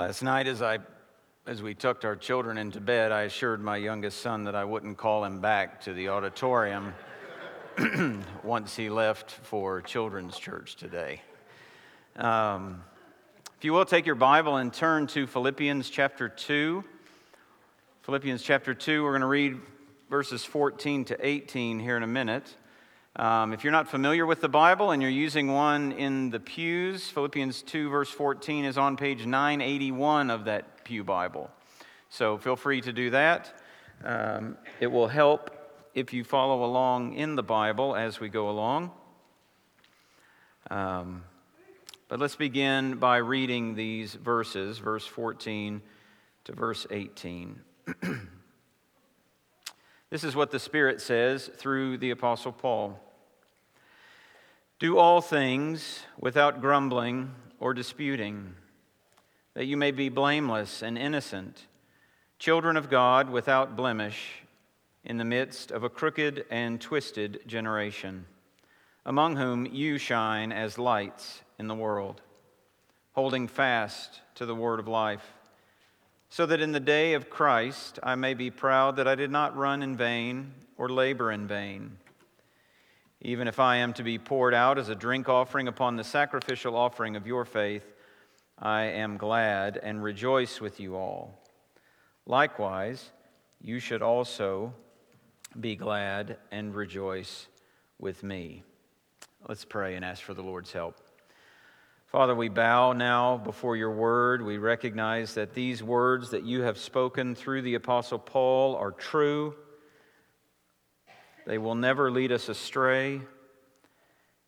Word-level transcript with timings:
Last 0.00 0.22
night, 0.22 0.46
as, 0.46 0.62
I, 0.62 0.78
as 1.46 1.60
we 1.60 1.74
tucked 1.74 2.06
our 2.06 2.16
children 2.16 2.56
into 2.56 2.80
bed, 2.80 3.12
I 3.12 3.24
assured 3.24 3.60
my 3.60 3.76
youngest 3.76 4.22
son 4.22 4.44
that 4.44 4.54
I 4.54 4.64
wouldn't 4.64 4.96
call 4.96 5.26
him 5.26 5.42
back 5.42 5.82
to 5.82 5.92
the 5.92 6.08
auditorium 6.08 6.94
once 8.42 8.74
he 8.74 8.88
left 8.88 9.30
for 9.30 9.82
children's 9.82 10.38
church 10.38 10.76
today. 10.76 11.20
Um, 12.16 12.82
if 13.58 13.62
you 13.66 13.74
will, 13.74 13.84
take 13.84 14.06
your 14.06 14.14
Bible 14.14 14.56
and 14.56 14.72
turn 14.72 15.06
to 15.08 15.26
Philippians 15.26 15.90
chapter 15.90 16.30
2. 16.30 16.82
Philippians 18.00 18.42
chapter 18.42 18.72
2, 18.72 19.04
we're 19.04 19.10
going 19.10 19.20
to 19.20 19.26
read 19.26 19.60
verses 20.08 20.46
14 20.46 21.04
to 21.04 21.26
18 21.26 21.78
here 21.78 21.98
in 21.98 22.02
a 22.02 22.06
minute. 22.06 22.56
Um, 23.16 23.52
if 23.52 23.64
you're 23.64 23.72
not 23.72 23.88
familiar 23.88 24.24
with 24.24 24.40
the 24.40 24.48
Bible 24.48 24.92
and 24.92 25.02
you're 25.02 25.10
using 25.10 25.52
one 25.52 25.90
in 25.92 26.30
the 26.30 26.38
pews, 26.38 27.08
Philippians 27.08 27.62
2, 27.62 27.88
verse 27.90 28.08
14 28.08 28.64
is 28.64 28.78
on 28.78 28.96
page 28.96 29.26
981 29.26 30.30
of 30.30 30.44
that 30.44 30.84
Pew 30.84 31.02
Bible. 31.02 31.50
So 32.08 32.38
feel 32.38 32.54
free 32.54 32.80
to 32.82 32.92
do 32.92 33.10
that. 33.10 33.52
Um, 34.04 34.56
it 34.78 34.86
will 34.86 35.08
help 35.08 35.50
if 35.92 36.12
you 36.12 36.22
follow 36.22 36.64
along 36.64 37.14
in 37.14 37.34
the 37.34 37.42
Bible 37.42 37.96
as 37.96 38.20
we 38.20 38.28
go 38.28 38.48
along. 38.48 38.92
Um, 40.70 41.24
but 42.06 42.20
let's 42.20 42.36
begin 42.36 42.94
by 42.94 43.16
reading 43.16 43.74
these 43.74 44.14
verses, 44.14 44.78
verse 44.78 45.04
14 45.04 45.82
to 46.44 46.52
verse 46.52 46.86
18. 46.90 47.60
This 50.10 50.24
is 50.24 50.34
what 50.34 50.50
the 50.50 50.58
Spirit 50.58 51.00
says 51.00 51.48
through 51.56 51.98
the 51.98 52.10
Apostle 52.10 52.50
Paul. 52.50 52.98
Do 54.80 54.98
all 54.98 55.20
things 55.20 56.00
without 56.18 56.60
grumbling 56.60 57.32
or 57.60 57.72
disputing, 57.74 58.54
that 59.54 59.66
you 59.66 59.76
may 59.76 59.92
be 59.92 60.08
blameless 60.08 60.82
and 60.82 60.98
innocent, 60.98 61.66
children 62.40 62.76
of 62.76 62.90
God 62.90 63.30
without 63.30 63.76
blemish, 63.76 64.42
in 65.04 65.16
the 65.16 65.24
midst 65.24 65.70
of 65.70 65.84
a 65.84 65.88
crooked 65.88 66.44
and 66.50 66.80
twisted 66.80 67.40
generation, 67.46 68.26
among 69.06 69.36
whom 69.36 69.64
you 69.64 69.96
shine 69.96 70.50
as 70.50 70.76
lights 70.76 71.42
in 71.56 71.68
the 71.68 71.74
world, 71.74 72.20
holding 73.12 73.46
fast 73.46 74.22
to 74.34 74.44
the 74.44 74.56
word 74.56 74.80
of 74.80 74.88
life 74.88 75.34
so 76.30 76.46
that 76.46 76.60
in 76.60 76.70
the 76.70 76.80
day 76.80 77.14
of 77.14 77.28
Christ 77.28 77.98
I 78.02 78.14
may 78.14 78.34
be 78.34 78.50
proud 78.50 78.96
that 78.96 79.08
I 79.08 79.16
did 79.16 79.32
not 79.32 79.56
run 79.56 79.82
in 79.82 79.96
vain 79.96 80.52
or 80.78 80.88
labor 80.88 81.32
in 81.32 81.48
vain. 81.48 81.98
Even 83.20 83.48
if 83.48 83.58
I 83.58 83.76
am 83.76 83.92
to 83.94 84.02
be 84.02 84.16
poured 84.16 84.54
out 84.54 84.78
as 84.78 84.88
a 84.88 84.94
drink 84.94 85.28
offering 85.28 85.68
upon 85.68 85.96
the 85.96 86.04
sacrificial 86.04 86.76
offering 86.76 87.16
of 87.16 87.26
your 87.26 87.44
faith, 87.44 87.84
I 88.58 88.84
am 88.84 89.16
glad 89.16 89.78
and 89.82 90.02
rejoice 90.02 90.60
with 90.60 90.80
you 90.80 90.96
all. 90.96 91.38
Likewise, 92.26 93.10
you 93.60 93.80
should 93.80 94.00
also 94.00 94.72
be 95.58 95.74
glad 95.74 96.38
and 96.52 96.74
rejoice 96.74 97.48
with 97.98 98.22
me. 98.22 98.62
Let's 99.48 99.64
pray 99.64 99.96
and 99.96 100.04
ask 100.04 100.22
for 100.22 100.34
the 100.34 100.42
Lord's 100.42 100.72
help. 100.72 100.96
Father, 102.10 102.34
we 102.34 102.48
bow 102.48 102.92
now 102.92 103.36
before 103.36 103.76
your 103.76 103.92
word. 103.92 104.42
We 104.42 104.58
recognize 104.58 105.34
that 105.34 105.54
these 105.54 105.80
words 105.80 106.30
that 106.30 106.42
you 106.42 106.62
have 106.62 106.76
spoken 106.76 107.36
through 107.36 107.62
the 107.62 107.76
Apostle 107.76 108.18
Paul 108.18 108.74
are 108.74 108.90
true. 108.90 109.54
They 111.46 111.56
will 111.56 111.76
never 111.76 112.10
lead 112.10 112.32
us 112.32 112.48
astray. 112.48 113.20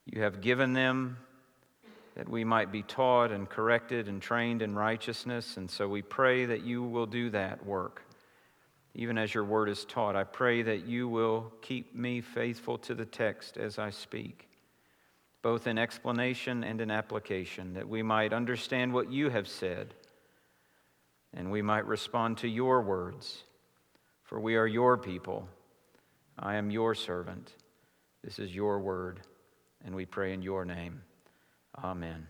You 0.06 0.22
have 0.22 0.40
given 0.40 0.72
them 0.72 1.18
that 2.16 2.28
we 2.28 2.42
might 2.42 2.72
be 2.72 2.82
taught 2.82 3.30
and 3.30 3.48
corrected 3.48 4.08
and 4.08 4.20
trained 4.20 4.60
in 4.60 4.74
righteousness. 4.74 5.56
And 5.56 5.70
so 5.70 5.86
we 5.86 6.02
pray 6.02 6.46
that 6.46 6.64
you 6.64 6.82
will 6.82 7.06
do 7.06 7.30
that 7.30 7.64
work, 7.64 8.02
even 8.96 9.16
as 9.16 9.32
your 9.32 9.44
word 9.44 9.68
is 9.68 9.84
taught. 9.84 10.16
I 10.16 10.24
pray 10.24 10.62
that 10.62 10.84
you 10.84 11.06
will 11.06 11.52
keep 11.62 11.94
me 11.94 12.22
faithful 12.22 12.76
to 12.78 12.94
the 12.96 13.06
text 13.06 13.56
as 13.56 13.78
I 13.78 13.90
speak 13.90 14.48
both 15.42 15.66
in 15.66 15.76
explanation 15.76 16.64
and 16.64 16.80
in 16.80 16.90
application, 16.90 17.74
that 17.74 17.88
we 17.88 18.02
might 18.02 18.32
understand 18.32 18.92
what 18.92 19.10
you 19.10 19.28
have 19.28 19.48
said 19.48 19.94
and 21.34 21.50
we 21.50 21.62
might 21.62 21.86
respond 21.86 22.38
to 22.38 22.48
your 22.48 22.82
words. 22.82 23.44
For 24.22 24.40
we 24.40 24.56
are 24.56 24.66
your 24.66 24.96
people. 24.96 25.48
I 26.38 26.56
am 26.56 26.70
your 26.70 26.94
servant. 26.94 27.52
This 28.22 28.38
is 28.38 28.54
your 28.54 28.78
word, 28.80 29.20
and 29.84 29.94
we 29.94 30.06
pray 30.06 30.32
in 30.32 30.42
your 30.42 30.64
name. 30.64 31.02
Amen. 31.82 32.26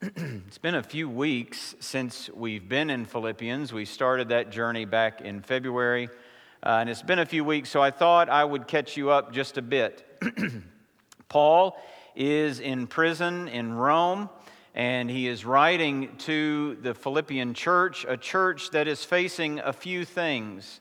it's 0.02 0.58
been 0.58 0.74
a 0.74 0.82
few 0.82 1.08
weeks 1.08 1.74
since 1.80 2.30
we've 2.30 2.68
been 2.68 2.90
in 2.90 3.04
Philippians. 3.04 3.72
We 3.72 3.84
started 3.84 4.28
that 4.30 4.50
journey 4.50 4.84
back 4.84 5.20
in 5.20 5.42
February. 5.42 6.08
Uh, 6.64 6.78
and 6.78 6.88
it's 6.88 7.02
been 7.02 7.18
a 7.18 7.26
few 7.26 7.42
weeks, 7.42 7.68
so 7.68 7.82
I 7.82 7.90
thought 7.90 8.28
I 8.28 8.44
would 8.44 8.68
catch 8.68 8.96
you 8.96 9.10
up 9.10 9.32
just 9.32 9.58
a 9.58 9.62
bit. 9.62 10.06
Paul 11.28 11.76
is 12.14 12.60
in 12.60 12.86
prison 12.86 13.48
in 13.48 13.72
Rome, 13.72 14.30
and 14.72 15.10
he 15.10 15.26
is 15.26 15.44
writing 15.44 16.16
to 16.18 16.76
the 16.80 16.94
Philippian 16.94 17.54
church, 17.54 18.06
a 18.08 18.16
church 18.16 18.70
that 18.70 18.86
is 18.86 19.02
facing 19.02 19.58
a 19.58 19.72
few 19.72 20.04
things. 20.04 20.78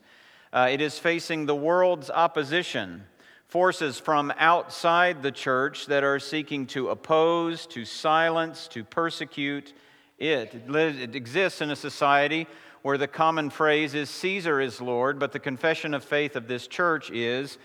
Uh, 0.54 0.68
it 0.70 0.82
is 0.82 1.00
facing 1.00 1.48
the 1.48 1.56
world's 1.56 2.12
opposition, 2.12 3.04
forces 3.48 3.98
from 3.98 4.32
outside 4.38 5.24
the 5.24 5.32
church 5.32 5.88
that 5.88 6.04
are 6.04 6.20
seeking 6.20 6.68
to 6.68 6.90
oppose, 6.90 7.66
to 7.66 7.86
silence, 7.86 8.68
to 8.68 8.84
persecute 8.84 9.74
it. 10.20 10.54
It 10.54 11.16
exists 11.16 11.60
in 11.60 11.72
a 11.72 11.76
society 11.76 12.46
where 12.82 12.98
the 12.98 13.08
common 13.08 13.50
phrase 13.50 13.94
is 13.94 14.10
Caesar 14.10 14.60
is 14.60 14.82
Lord, 14.82 15.20
but 15.20 15.32
the 15.32 15.40
confession 15.40 15.94
of 15.94 16.04
faith 16.04 16.36
of 16.36 16.48
this 16.48 16.68
church 16.68 17.12
is 17.12 17.58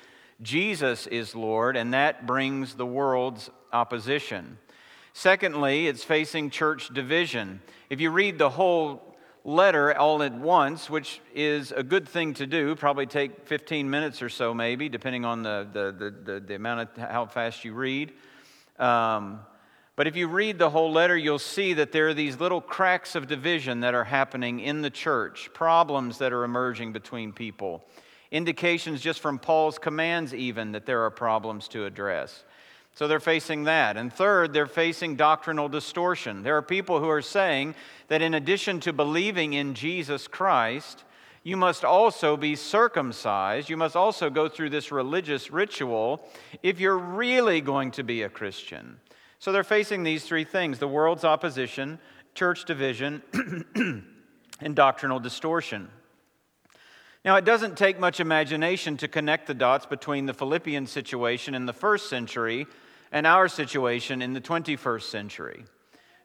Jesus 0.42 1.06
is 1.06 1.34
Lord, 1.34 1.76
and 1.76 1.94
that 1.94 2.26
brings 2.26 2.74
the 2.74 2.86
world's 2.86 3.50
opposition. 3.72 4.58
Secondly, 5.14 5.86
it's 5.86 6.04
facing 6.04 6.50
church 6.50 6.92
division. 6.92 7.62
If 7.88 8.00
you 8.00 8.10
read 8.10 8.38
the 8.38 8.50
whole 8.50 9.16
letter 9.44 9.96
all 9.96 10.22
at 10.22 10.34
once, 10.34 10.90
which 10.90 11.20
is 11.34 11.72
a 11.72 11.82
good 11.82 12.06
thing 12.06 12.34
to 12.34 12.46
do, 12.46 12.74
probably 12.74 13.06
take 13.06 13.46
15 13.46 13.88
minutes 13.88 14.20
or 14.20 14.28
so, 14.28 14.52
maybe, 14.52 14.90
depending 14.90 15.24
on 15.24 15.42
the, 15.42 15.66
the, 15.72 16.10
the, 16.24 16.40
the 16.40 16.54
amount 16.54 16.80
of 16.80 17.10
how 17.10 17.24
fast 17.24 17.64
you 17.64 17.72
read. 17.72 18.12
Um, 18.78 19.40
but 19.96 20.06
if 20.06 20.14
you 20.14 20.28
read 20.28 20.58
the 20.58 20.70
whole 20.70 20.92
letter, 20.92 21.16
you'll 21.16 21.38
see 21.38 21.72
that 21.72 21.90
there 21.90 22.08
are 22.08 22.14
these 22.14 22.38
little 22.38 22.60
cracks 22.60 23.14
of 23.14 23.26
division 23.26 23.80
that 23.80 23.94
are 23.94 24.04
happening 24.04 24.60
in 24.60 24.82
the 24.82 24.90
church, 24.90 25.50
problems 25.54 26.18
that 26.18 26.34
are 26.34 26.44
emerging 26.44 26.92
between 26.92 27.32
people, 27.32 27.82
indications 28.30 29.00
just 29.00 29.20
from 29.20 29.38
Paul's 29.38 29.78
commands, 29.78 30.34
even, 30.34 30.72
that 30.72 30.84
there 30.84 31.02
are 31.02 31.10
problems 31.10 31.66
to 31.68 31.86
address. 31.86 32.44
So 32.94 33.08
they're 33.08 33.20
facing 33.20 33.64
that. 33.64 33.96
And 33.96 34.12
third, 34.12 34.52
they're 34.52 34.66
facing 34.66 35.16
doctrinal 35.16 35.68
distortion. 35.68 36.42
There 36.42 36.56
are 36.56 36.62
people 36.62 37.00
who 37.00 37.10
are 37.10 37.22
saying 37.22 37.74
that 38.08 38.22
in 38.22 38.34
addition 38.34 38.80
to 38.80 38.92
believing 38.92 39.52
in 39.52 39.74
Jesus 39.74 40.26
Christ, 40.26 41.04
you 41.42 41.56
must 41.56 41.84
also 41.84 42.36
be 42.36 42.56
circumcised. 42.56 43.70
You 43.70 43.76
must 43.76 43.96
also 43.96 44.30
go 44.30 44.48
through 44.48 44.70
this 44.70 44.90
religious 44.90 45.50
ritual 45.50 46.26
if 46.62 46.80
you're 46.80 46.98
really 46.98 47.60
going 47.60 47.92
to 47.92 48.02
be 48.02 48.22
a 48.22 48.28
Christian. 48.28 48.98
So 49.38 49.52
they're 49.52 49.64
facing 49.64 50.02
these 50.02 50.24
three 50.24 50.44
things 50.44 50.78
the 50.78 50.88
world's 50.88 51.24
opposition, 51.24 51.98
church 52.34 52.64
division, 52.64 53.22
and 54.60 54.74
doctrinal 54.74 55.20
distortion. 55.20 55.88
Now, 57.24 57.36
it 57.36 57.44
doesn't 57.44 57.76
take 57.76 57.98
much 57.98 58.20
imagination 58.20 58.96
to 58.98 59.08
connect 59.08 59.48
the 59.48 59.54
dots 59.54 59.84
between 59.84 60.26
the 60.26 60.34
Philippian 60.34 60.86
situation 60.86 61.54
in 61.54 61.66
the 61.66 61.72
first 61.72 62.08
century 62.08 62.66
and 63.10 63.26
our 63.26 63.48
situation 63.48 64.22
in 64.22 64.32
the 64.32 64.40
21st 64.40 65.02
century. 65.02 65.64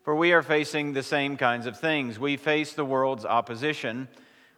For 0.03 0.15
we 0.15 0.31
are 0.31 0.44
facing 0.44 0.94
the 0.94 1.03
same 1.03 1.38
kinds 1.38 1.65
of 1.65 1.80
things. 1.80 2.19
We 2.19 2.38
face 2.38 2.74
the 2.74 2.86
world's 2.86 3.25
opposition. 3.25 4.07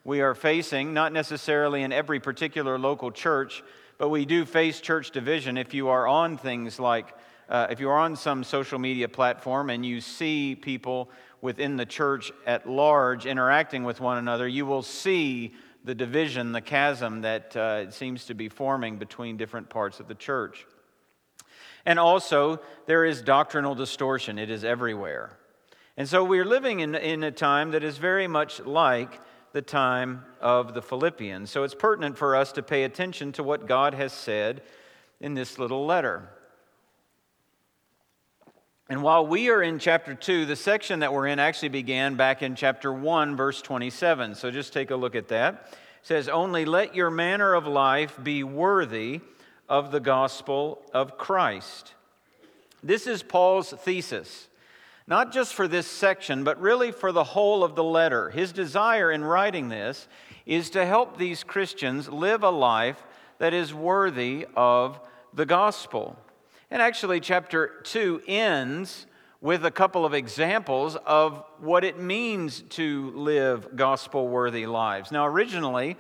We 0.04 0.22
are 0.22 0.36
facing, 0.36 0.94
not 0.94 1.14
necessarily 1.14 1.84
in 1.84 1.94
every 1.94 2.20
particular 2.20 2.78
local 2.78 3.12
church, 3.12 3.64
but 3.98 4.10
we 4.10 4.26
do 4.26 4.46
face 4.46 4.82
church 4.82 5.12
division 5.12 5.58
if 5.58 5.74
you 5.74 5.88
are 5.90 6.08
on 6.08 6.38
things 6.38 6.80
like 6.80 7.14
uh, 7.50 7.68
if 7.70 7.80
you're 7.80 7.98
on 7.98 8.16
some 8.16 8.44
social 8.44 8.80
media 8.80 9.08
platform 9.08 9.70
and 9.70 9.86
you 9.86 10.02
see 10.02 10.56
people 10.56 11.10
within 11.42 11.76
the 11.76 11.86
church 11.86 12.32
at 12.46 12.70
large 12.70 13.26
interacting 13.26 13.84
with 13.84 14.00
one 14.00 14.18
another, 14.18 14.48
you 14.48 14.66
will 14.66 14.82
see 14.82 15.54
the 15.84 15.94
division, 15.94 16.54
the 16.54 16.62
chasm 16.62 17.22
that 17.22 17.56
uh, 17.56 17.92
seems 17.92 18.26
to 18.26 18.34
be 18.34 18.48
forming 18.48 18.98
between 18.98 19.36
different 19.36 19.70
parts 19.70 20.00
of 20.00 20.08
the 20.08 20.16
church. 20.16 20.66
And 21.86 22.00
also, 22.00 22.62
there 22.86 23.04
is 23.04 23.22
doctrinal 23.22 23.76
distortion, 23.76 24.40
it 24.40 24.50
is 24.50 24.64
everywhere. 24.64 25.38
And 25.98 26.08
so 26.08 26.24
we're 26.24 26.46
living 26.46 26.80
in, 26.80 26.96
in 26.96 27.24
a 27.24 27.32
time 27.32 27.72
that 27.72 27.84
is 27.84 27.98
very 27.98 28.28
much 28.28 28.62
like 28.62 29.20
the 29.52 29.62
time 29.62 30.24
of 30.42 30.74
the 30.74 30.82
Philippians. 30.82 31.50
So 31.52 31.64
it's 31.64 31.76
pertinent 31.76 32.18
for 32.18 32.36
us 32.36 32.52
to 32.54 32.64
pay 32.64 32.84
attention 32.84 33.32
to 33.34 33.44
what 33.44 33.68
God 33.68 33.94
has 33.94 34.12
said 34.12 34.64
in 35.20 35.36
this 35.36 35.60
little 35.60 35.86
letter. 35.86 36.30
And 38.90 39.02
while 39.02 39.26
we 39.26 39.50
are 39.50 39.64
in 39.64 39.80
chapter 39.80 40.14
2, 40.14 40.46
the 40.46 40.58
section 40.58 41.00
that 41.00 41.14
we're 41.14 41.28
in 41.28 41.40
actually 41.40 41.70
began 41.70 42.16
back 42.16 42.44
in 42.44 42.54
chapter 42.54 42.92
1, 42.92 43.38
verse 43.38 43.62
27. 43.62 44.36
So 44.36 44.52
just 44.52 44.74
take 44.74 44.92
a 44.92 44.96
look 44.96 45.16
at 45.16 45.30
that. 45.30 45.70
It 45.72 45.78
says, 46.08 46.28
Only 46.28 46.66
let 46.66 46.94
your 46.94 47.10
manner 47.10 47.54
of 47.54 47.66
life 47.66 48.20
be 48.22 48.44
worthy 48.44 49.22
of 49.70 49.92
the 49.92 50.02
gospel 50.02 50.82
of 50.94 51.18
Christ. 51.18 51.94
This 52.84 53.08
is 53.08 53.24
Paul's 53.24 53.72
thesis, 53.72 54.50
not 55.08 55.32
just 55.32 55.54
for 55.54 55.70
this 55.70 55.88
section, 55.88 56.44
but 56.44 56.60
really 56.60 56.92
for 56.92 57.14
the 57.14 57.24
whole 57.24 57.64
of 57.64 57.76
the 57.76 57.84
letter. 57.86 58.32
His 58.32 58.52
desire 58.52 59.14
in 59.14 59.24
writing 59.24 59.70
this 59.70 60.10
is 60.46 60.70
to 60.72 60.86
help 60.86 61.18
these 61.18 61.46
Christians 61.46 62.10
live 62.10 62.44
a 62.44 62.50
life 62.50 63.02
that 63.38 63.54
is 63.54 63.74
worthy 63.74 64.46
of 64.58 65.00
the 65.34 65.46
gospel. 65.46 66.18
And 66.74 66.82
actually, 66.82 67.20
chapter 67.20 67.82
2 67.84 68.24
ends 68.26 69.06
with 69.42 69.64
a 69.64 69.70
couple 69.70 70.08
of 70.08 70.16
examples 70.16 70.96
of 71.06 71.44
what 71.60 71.84
it 71.84 72.00
means 72.00 72.64
to 72.70 73.12
live 73.12 73.76
gospel 73.76 74.28
worthy 74.28 74.66
lives. 74.66 75.12
Now, 75.12 75.28
originally, 75.28 75.98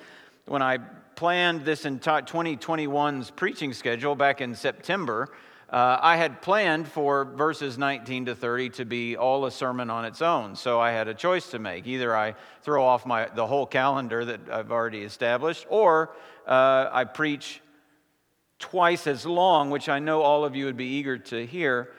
when 0.47 0.63
I 0.63 0.79
planned 1.13 1.63
this 1.63 1.85
entire 1.85 2.23
2021's 2.23 3.29
preaching 3.29 3.71
schedule 3.71 4.15
back 4.15 4.41
in 4.41 4.55
September, 4.55 5.29
uh, 5.69 5.99
I 6.01 6.17
had 6.17 6.41
planned 6.41 6.87
for 6.87 7.23
verses 7.23 7.77
19 7.77 8.25
to 8.25 8.33
30 8.33 8.69
to 8.69 8.85
be 8.85 9.15
all 9.15 9.45
a 9.45 9.51
sermon 9.51 9.91
on 9.91 10.05
its 10.05 10.23
own. 10.23 10.55
So 10.55 10.79
I 10.79 10.89
had 10.89 11.07
a 11.07 11.13
choice 11.13 11.51
to 11.51 11.59
make. 11.59 11.85
Either 11.85 12.17
I 12.17 12.33
throw 12.63 12.83
off 12.83 13.05
my, 13.05 13.29
the 13.35 13.45
whole 13.45 13.67
calendar 13.67 14.25
that 14.25 14.49
I've 14.49 14.71
already 14.71 15.03
established, 15.03 15.67
or 15.69 16.15
uh, 16.47 16.89
I 16.91 17.03
preach 17.03 17.61
twice 18.63 19.07
as 19.07 19.25
long, 19.25 19.69
which 19.69 19.89
I 19.89 19.99
know 19.99 20.21
all 20.21 20.45
of 20.45 20.55
you 20.55 20.63
would 20.63 20.77
be 20.77 20.85
eager 20.85 21.17
to 21.17 21.45
hear, 21.45 21.89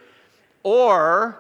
or 0.62 1.38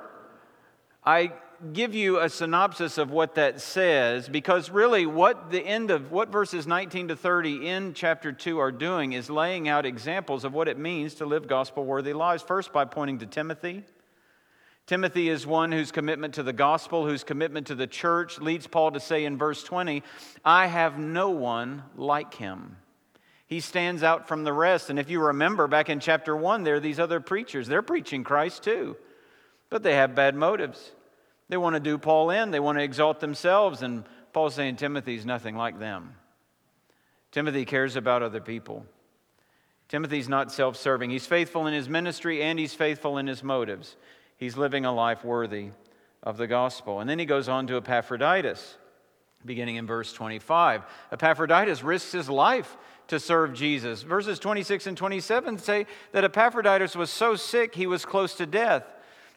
I 1.02 1.32
give 1.72 1.94
you 1.94 2.20
a 2.20 2.28
synopsis 2.28 2.98
of 2.98 3.10
what 3.10 3.36
that 3.36 3.58
says 3.58 4.28
because 4.28 4.68
really 4.68 5.06
what 5.06 5.50
the 5.50 5.60
end 5.60 5.90
of 5.90 6.12
what 6.12 6.28
verses 6.28 6.66
19 6.66 7.08
to 7.08 7.16
30 7.16 7.66
in 7.66 7.94
chapter 7.94 8.32
2 8.32 8.58
are 8.58 8.70
doing 8.70 9.14
is 9.14 9.30
laying 9.30 9.66
out 9.66 9.86
examples 9.86 10.44
of 10.44 10.52
what 10.52 10.68
it 10.68 10.78
means 10.78 11.14
to 11.14 11.24
live 11.24 11.48
gospel 11.48 11.86
worthy 11.86 12.12
lives. 12.12 12.42
First 12.42 12.70
by 12.70 12.84
pointing 12.84 13.18
to 13.20 13.26
Timothy. 13.26 13.82
Timothy 14.86 15.30
is 15.30 15.46
one 15.46 15.72
whose 15.72 15.90
commitment 15.90 16.34
to 16.34 16.42
the 16.42 16.52
gospel, 16.52 17.06
whose 17.06 17.24
commitment 17.24 17.68
to 17.68 17.74
the 17.74 17.86
church 17.86 18.38
leads 18.38 18.66
Paul 18.66 18.92
to 18.92 19.00
say 19.00 19.24
in 19.24 19.38
verse 19.38 19.64
20, 19.64 20.02
I 20.44 20.66
have 20.66 20.98
no 20.98 21.30
one 21.30 21.82
like 21.96 22.34
him. 22.34 22.76
He 23.46 23.60
stands 23.60 24.02
out 24.02 24.26
from 24.26 24.44
the 24.44 24.52
rest. 24.52 24.90
And 24.90 24.98
if 24.98 25.10
you 25.10 25.20
remember 25.20 25.66
back 25.66 25.90
in 25.90 26.00
chapter 26.00 26.34
1, 26.34 26.64
there 26.64 26.76
are 26.76 26.80
these 26.80 26.98
other 26.98 27.20
preachers. 27.20 27.66
They're 27.66 27.82
preaching 27.82 28.24
Christ 28.24 28.62
too, 28.62 28.96
but 29.70 29.82
they 29.82 29.94
have 29.94 30.14
bad 30.14 30.34
motives. 30.34 30.92
They 31.48 31.56
want 31.56 31.74
to 31.74 31.80
do 31.80 31.98
Paul 31.98 32.30
in, 32.30 32.50
they 32.50 32.60
want 32.60 32.78
to 32.78 32.84
exalt 32.84 33.20
themselves. 33.20 33.82
And 33.82 34.04
Paul's 34.32 34.54
saying 34.54 34.76
Timothy's 34.76 35.26
nothing 35.26 35.56
like 35.56 35.78
them. 35.78 36.14
Timothy 37.32 37.64
cares 37.64 37.96
about 37.96 38.22
other 38.22 38.40
people. 38.40 38.86
Timothy's 39.88 40.28
not 40.28 40.50
self 40.50 40.76
serving. 40.76 41.10
He's 41.10 41.26
faithful 41.26 41.66
in 41.66 41.74
his 41.74 41.88
ministry 41.88 42.42
and 42.42 42.58
he's 42.58 42.74
faithful 42.74 43.18
in 43.18 43.26
his 43.26 43.42
motives. 43.42 43.96
He's 44.36 44.56
living 44.56 44.84
a 44.84 44.92
life 44.92 45.24
worthy 45.24 45.70
of 46.22 46.36
the 46.36 46.46
gospel. 46.46 47.00
And 47.00 47.08
then 47.08 47.18
he 47.18 47.26
goes 47.26 47.48
on 47.48 47.66
to 47.66 47.76
Epaphroditus, 47.76 48.78
beginning 49.44 49.76
in 49.76 49.86
verse 49.86 50.12
25. 50.12 50.82
Epaphroditus 51.12 51.82
risks 51.82 52.12
his 52.12 52.30
life 52.30 52.76
to 53.08 53.20
serve 53.20 53.54
Jesus. 53.54 54.02
Verses 54.02 54.38
26 54.38 54.86
and 54.86 54.96
27 54.96 55.58
say 55.58 55.86
that 56.12 56.24
Epaphroditus 56.24 56.96
was 56.96 57.10
so 57.10 57.36
sick 57.36 57.74
he 57.74 57.86
was 57.86 58.04
close 58.04 58.34
to 58.34 58.46
death. 58.46 58.84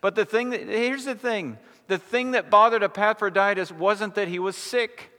But 0.01 0.15
the 0.15 0.25
thing 0.25 0.51
that, 0.51 0.61
here's 0.61 1.05
the 1.05 1.15
thing 1.15 1.57
the 1.87 1.97
thing 1.97 2.31
that 2.31 2.49
bothered 2.49 2.83
Epaphroditus 2.83 3.71
wasn't 3.71 4.15
that 4.15 4.27
he 4.27 4.39
was 4.39 4.55
sick. 4.55 5.11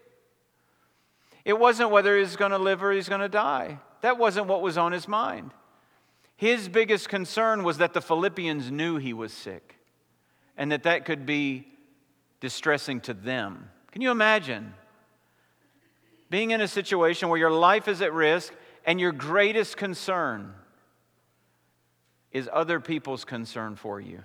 It 1.44 1.58
wasn't 1.58 1.90
whether 1.90 2.14
he 2.14 2.20
was 2.20 2.36
going 2.36 2.50
to 2.50 2.58
live 2.58 2.82
or 2.82 2.92
he's 2.92 3.08
going 3.08 3.22
to 3.22 3.28
die. 3.28 3.78
That 4.02 4.18
wasn't 4.18 4.46
what 4.46 4.60
was 4.60 4.76
on 4.76 4.92
his 4.92 5.08
mind. 5.08 5.52
His 6.36 6.68
biggest 6.68 7.08
concern 7.08 7.64
was 7.64 7.78
that 7.78 7.94
the 7.94 8.02
Philippians 8.02 8.70
knew 8.70 8.98
he 8.98 9.12
was 9.12 9.32
sick 9.32 9.76
and 10.56 10.70
that 10.72 10.82
that 10.82 11.04
could 11.04 11.24
be 11.24 11.66
distressing 12.40 13.00
to 13.02 13.14
them. 13.14 13.70
Can 13.92 14.02
you 14.02 14.10
imagine? 14.10 14.74
Being 16.30 16.50
in 16.50 16.60
a 16.60 16.68
situation 16.68 17.28
where 17.28 17.38
your 17.38 17.50
life 17.50 17.88
is 17.88 18.02
at 18.02 18.12
risk 18.12 18.52
and 18.84 19.00
your 19.00 19.12
greatest 19.12 19.76
concern 19.76 20.54
is 22.32 22.48
other 22.52 22.80
people's 22.80 23.24
concern 23.24 23.76
for 23.76 24.00
you, 24.00 24.22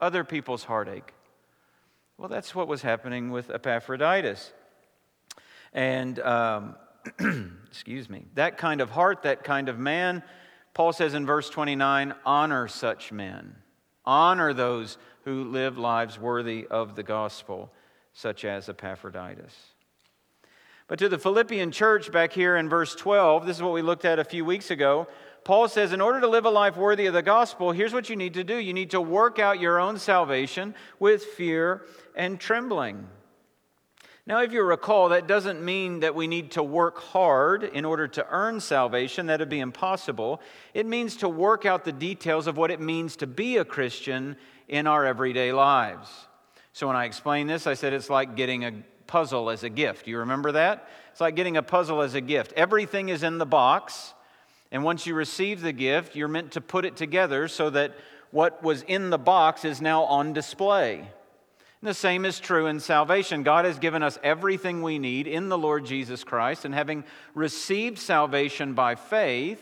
other 0.00 0.24
people's 0.24 0.64
heartache. 0.64 1.14
Well, 2.18 2.28
that's 2.28 2.54
what 2.54 2.68
was 2.68 2.82
happening 2.82 3.30
with 3.30 3.50
Epaphroditus. 3.50 4.52
And, 5.72 6.18
um, 6.20 6.76
excuse 7.66 8.10
me, 8.10 8.26
that 8.34 8.58
kind 8.58 8.82
of 8.82 8.90
heart, 8.90 9.22
that 9.22 9.42
kind 9.42 9.70
of 9.70 9.78
man, 9.78 10.22
Paul 10.74 10.92
says 10.92 11.14
in 11.14 11.24
verse 11.24 11.48
29 11.48 12.14
honor 12.26 12.68
such 12.68 13.10
men. 13.10 13.56
Honor 14.04 14.52
those 14.52 14.98
who 15.24 15.44
live 15.44 15.78
lives 15.78 16.18
worthy 16.18 16.66
of 16.66 16.94
the 16.94 17.02
gospel, 17.02 17.72
such 18.12 18.44
as 18.44 18.68
Epaphroditus. 18.68 19.69
But 20.90 20.98
to 20.98 21.08
the 21.08 21.20
Philippian 21.20 21.70
church 21.70 22.10
back 22.10 22.32
here 22.32 22.56
in 22.56 22.68
verse 22.68 22.96
12, 22.96 23.46
this 23.46 23.58
is 23.58 23.62
what 23.62 23.72
we 23.72 23.80
looked 23.80 24.04
at 24.04 24.18
a 24.18 24.24
few 24.24 24.44
weeks 24.44 24.72
ago. 24.72 25.06
Paul 25.44 25.68
says, 25.68 25.92
in 25.92 26.00
order 26.00 26.20
to 26.20 26.26
live 26.26 26.46
a 26.46 26.50
life 26.50 26.76
worthy 26.76 27.06
of 27.06 27.14
the 27.14 27.22
gospel, 27.22 27.70
here's 27.70 27.92
what 27.92 28.10
you 28.10 28.16
need 28.16 28.34
to 28.34 28.42
do 28.42 28.56
you 28.56 28.72
need 28.74 28.90
to 28.90 29.00
work 29.00 29.38
out 29.38 29.60
your 29.60 29.78
own 29.78 30.00
salvation 30.00 30.74
with 30.98 31.22
fear 31.22 31.86
and 32.16 32.40
trembling. 32.40 33.06
Now, 34.26 34.42
if 34.42 34.52
you 34.52 34.64
recall, 34.64 35.10
that 35.10 35.28
doesn't 35.28 35.64
mean 35.64 36.00
that 36.00 36.16
we 36.16 36.26
need 36.26 36.50
to 36.52 36.62
work 36.64 36.98
hard 36.98 37.62
in 37.62 37.84
order 37.84 38.08
to 38.08 38.26
earn 38.28 38.58
salvation. 38.58 39.26
That 39.26 39.38
would 39.38 39.48
be 39.48 39.60
impossible. 39.60 40.40
It 40.74 40.86
means 40.86 41.14
to 41.18 41.28
work 41.28 41.64
out 41.64 41.84
the 41.84 41.92
details 41.92 42.48
of 42.48 42.56
what 42.56 42.72
it 42.72 42.80
means 42.80 43.14
to 43.18 43.28
be 43.28 43.58
a 43.58 43.64
Christian 43.64 44.36
in 44.66 44.88
our 44.88 45.06
everyday 45.06 45.52
lives. 45.52 46.10
So, 46.72 46.88
when 46.88 46.96
I 46.96 47.04
explain 47.04 47.46
this, 47.46 47.68
I 47.68 47.74
said 47.74 47.92
it's 47.92 48.10
like 48.10 48.34
getting 48.34 48.64
a 48.64 48.72
puzzle 49.10 49.50
as 49.50 49.64
a 49.64 49.68
gift. 49.68 50.06
You 50.06 50.18
remember 50.18 50.52
that? 50.52 50.88
It's 51.10 51.20
like 51.20 51.34
getting 51.34 51.56
a 51.56 51.62
puzzle 51.64 52.00
as 52.00 52.14
a 52.14 52.20
gift. 52.20 52.52
Everything 52.54 53.08
is 53.08 53.24
in 53.24 53.38
the 53.38 53.46
box, 53.46 54.14
and 54.70 54.84
once 54.84 55.04
you 55.04 55.14
receive 55.14 55.60
the 55.60 55.72
gift, 55.72 56.14
you're 56.14 56.28
meant 56.28 56.52
to 56.52 56.60
put 56.60 56.84
it 56.84 56.96
together 56.96 57.48
so 57.48 57.70
that 57.70 57.96
what 58.30 58.62
was 58.62 58.82
in 58.82 59.10
the 59.10 59.18
box 59.18 59.64
is 59.64 59.80
now 59.82 60.04
on 60.04 60.32
display. 60.32 60.98
And 60.98 61.88
the 61.88 61.92
same 61.92 62.24
is 62.24 62.38
true 62.38 62.66
in 62.66 62.78
salvation. 62.78 63.42
God 63.42 63.64
has 63.64 63.80
given 63.80 64.04
us 64.04 64.16
everything 64.22 64.80
we 64.80 65.00
need 65.00 65.26
in 65.26 65.48
the 65.48 65.58
Lord 65.58 65.84
Jesus 65.84 66.22
Christ, 66.22 66.64
and 66.64 66.72
having 66.72 67.02
received 67.34 67.98
salvation 67.98 68.74
by 68.74 68.94
faith, 68.94 69.60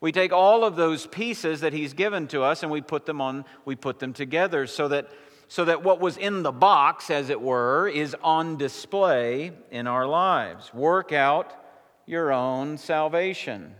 we 0.00 0.12
take 0.12 0.32
all 0.32 0.64
of 0.64 0.76
those 0.76 1.06
pieces 1.06 1.60
that 1.60 1.74
he's 1.74 1.92
given 1.92 2.26
to 2.28 2.42
us 2.42 2.62
and 2.62 2.72
we 2.72 2.80
put 2.80 3.04
them 3.04 3.20
on 3.20 3.44
we 3.64 3.74
put 3.74 3.98
them 3.98 4.12
together 4.12 4.66
so 4.66 4.88
that 4.88 5.08
so 5.48 5.64
that 5.64 5.82
what 5.82 5.98
was 5.98 6.18
in 6.18 6.42
the 6.42 6.52
box, 6.52 7.10
as 7.10 7.30
it 7.30 7.40
were, 7.40 7.88
is 7.88 8.14
on 8.22 8.56
display 8.58 9.52
in 9.70 9.86
our 9.86 10.06
lives. 10.06 10.72
Work 10.74 11.12
out 11.12 11.54
your 12.06 12.32
own 12.32 12.76
salvation. 12.76 13.74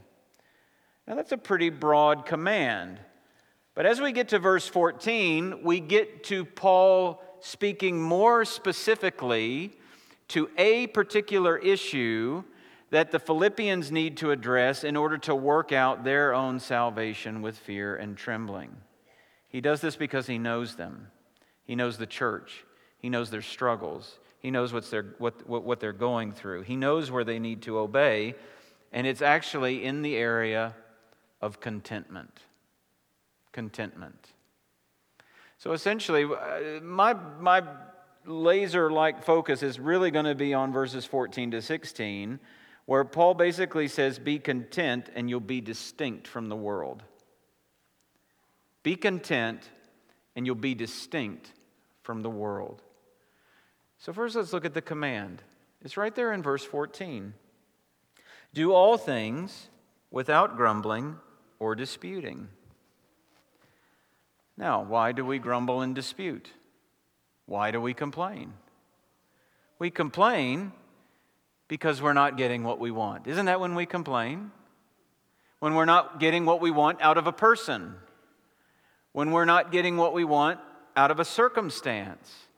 Now, 1.06 1.14
that's 1.14 1.32
a 1.32 1.38
pretty 1.38 1.70
broad 1.70 2.26
command. 2.26 2.98
But 3.74 3.86
as 3.86 4.00
we 4.00 4.12
get 4.12 4.28
to 4.28 4.38
verse 4.38 4.66
14, 4.66 5.62
we 5.62 5.78
get 5.78 6.24
to 6.24 6.44
Paul 6.44 7.22
speaking 7.40 8.00
more 8.00 8.44
specifically 8.44 9.72
to 10.28 10.50
a 10.58 10.88
particular 10.88 11.56
issue 11.56 12.42
that 12.90 13.10
the 13.10 13.18
Philippians 13.18 13.92
need 13.92 14.16
to 14.18 14.30
address 14.30 14.84
in 14.84 14.96
order 14.96 15.18
to 15.18 15.34
work 15.34 15.72
out 15.72 16.02
their 16.02 16.34
own 16.34 16.58
salvation 16.58 17.42
with 17.42 17.58
fear 17.58 17.94
and 17.96 18.16
trembling. 18.16 18.74
He 19.48 19.60
does 19.60 19.80
this 19.80 19.96
because 19.96 20.26
he 20.26 20.38
knows 20.38 20.76
them. 20.76 21.08
He 21.68 21.76
knows 21.76 21.98
the 21.98 22.06
church. 22.06 22.64
He 22.98 23.10
knows 23.10 23.30
their 23.30 23.42
struggles. 23.42 24.18
He 24.40 24.50
knows 24.50 24.72
what's 24.72 24.88
their, 24.88 25.14
what, 25.18 25.46
what, 25.46 25.62
what 25.64 25.80
they're 25.80 25.92
going 25.92 26.32
through. 26.32 26.62
He 26.62 26.76
knows 26.76 27.10
where 27.10 27.24
they 27.24 27.38
need 27.38 27.62
to 27.62 27.78
obey. 27.78 28.34
And 28.90 29.06
it's 29.06 29.20
actually 29.20 29.84
in 29.84 30.00
the 30.00 30.16
area 30.16 30.74
of 31.42 31.60
contentment. 31.60 32.40
Contentment. 33.52 34.32
So 35.58 35.72
essentially, 35.72 36.24
uh, 36.24 36.80
my, 36.80 37.12
my 37.38 37.62
laser 38.24 38.90
like 38.90 39.22
focus 39.22 39.62
is 39.62 39.78
really 39.78 40.10
going 40.10 40.24
to 40.24 40.34
be 40.34 40.54
on 40.54 40.72
verses 40.72 41.04
14 41.04 41.50
to 41.50 41.60
16, 41.60 42.40
where 42.86 43.04
Paul 43.04 43.34
basically 43.34 43.88
says, 43.88 44.18
Be 44.18 44.38
content 44.38 45.10
and 45.14 45.28
you'll 45.28 45.40
be 45.40 45.60
distinct 45.60 46.26
from 46.26 46.48
the 46.48 46.56
world. 46.56 47.02
Be 48.82 48.96
content 48.96 49.68
and 50.34 50.46
you'll 50.46 50.54
be 50.54 50.74
distinct 50.74 51.52
from 52.08 52.22
the 52.22 52.30
world. 52.30 52.80
So, 53.98 54.14
first, 54.14 54.34
let's 54.34 54.54
look 54.54 54.64
at 54.64 54.72
the 54.72 54.80
command. 54.80 55.42
It's 55.84 55.98
right 55.98 56.14
there 56.14 56.32
in 56.32 56.42
verse 56.42 56.64
14. 56.64 57.34
Do 58.54 58.72
all 58.72 58.96
things 58.96 59.68
without 60.10 60.56
grumbling 60.56 61.16
or 61.58 61.74
disputing. 61.74 62.48
Now, 64.56 64.82
why 64.82 65.12
do 65.12 65.22
we 65.22 65.38
grumble 65.38 65.82
and 65.82 65.94
dispute? 65.94 66.48
Why 67.44 67.72
do 67.72 67.78
we 67.78 67.92
complain? 67.92 68.54
We 69.78 69.90
complain 69.90 70.72
because 71.68 72.00
we're 72.00 72.14
not 72.14 72.38
getting 72.38 72.64
what 72.64 72.78
we 72.78 72.90
want. 72.90 73.26
Isn't 73.26 73.44
that 73.44 73.60
when 73.60 73.74
we 73.74 73.84
complain? 73.84 74.50
When 75.58 75.74
we're 75.74 75.84
not 75.84 76.20
getting 76.20 76.46
what 76.46 76.62
we 76.62 76.70
want 76.70 77.02
out 77.02 77.18
of 77.18 77.26
a 77.26 77.32
person, 77.32 77.96
when 79.12 79.30
we're 79.30 79.44
not 79.44 79.70
getting 79.70 79.98
what 79.98 80.14
we 80.14 80.24
want 80.24 80.58
out 80.98 81.12
of 81.12 81.20
a 81.20 81.24
circumstance. 81.24 82.48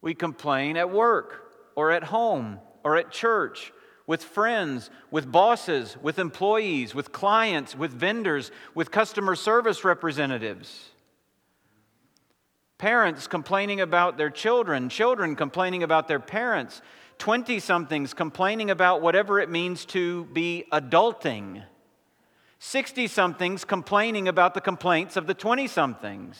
We 0.00 0.14
complain 0.14 0.76
at 0.76 0.90
work 0.90 1.50
or 1.74 1.90
at 1.90 2.04
home 2.04 2.60
or 2.84 2.96
at 2.96 3.10
church, 3.10 3.72
with 4.06 4.22
friends, 4.22 4.88
with 5.10 5.30
bosses, 5.30 5.96
with 6.00 6.20
employees, 6.20 6.94
with 6.94 7.10
clients, 7.10 7.74
with 7.74 7.90
vendors, 7.90 8.52
with 8.76 8.92
customer 8.92 9.34
service 9.34 9.84
representatives. 9.84 10.90
Parents 12.78 13.26
complaining 13.26 13.80
about 13.80 14.16
their 14.16 14.30
children, 14.30 14.88
children 14.88 15.34
complaining 15.34 15.82
about 15.82 16.06
their 16.06 16.20
parents, 16.20 16.80
20 17.18 17.58
somethings 17.58 18.14
complaining 18.14 18.70
about 18.70 19.02
whatever 19.02 19.40
it 19.40 19.50
means 19.50 19.84
to 19.86 20.26
be 20.26 20.64
adulting, 20.72 21.64
60 22.60 23.08
somethings 23.08 23.64
complaining 23.64 24.28
about 24.28 24.54
the 24.54 24.60
complaints 24.60 25.16
of 25.16 25.26
the 25.26 25.34
20 25.34 25.66
somethings. 25.66 26.38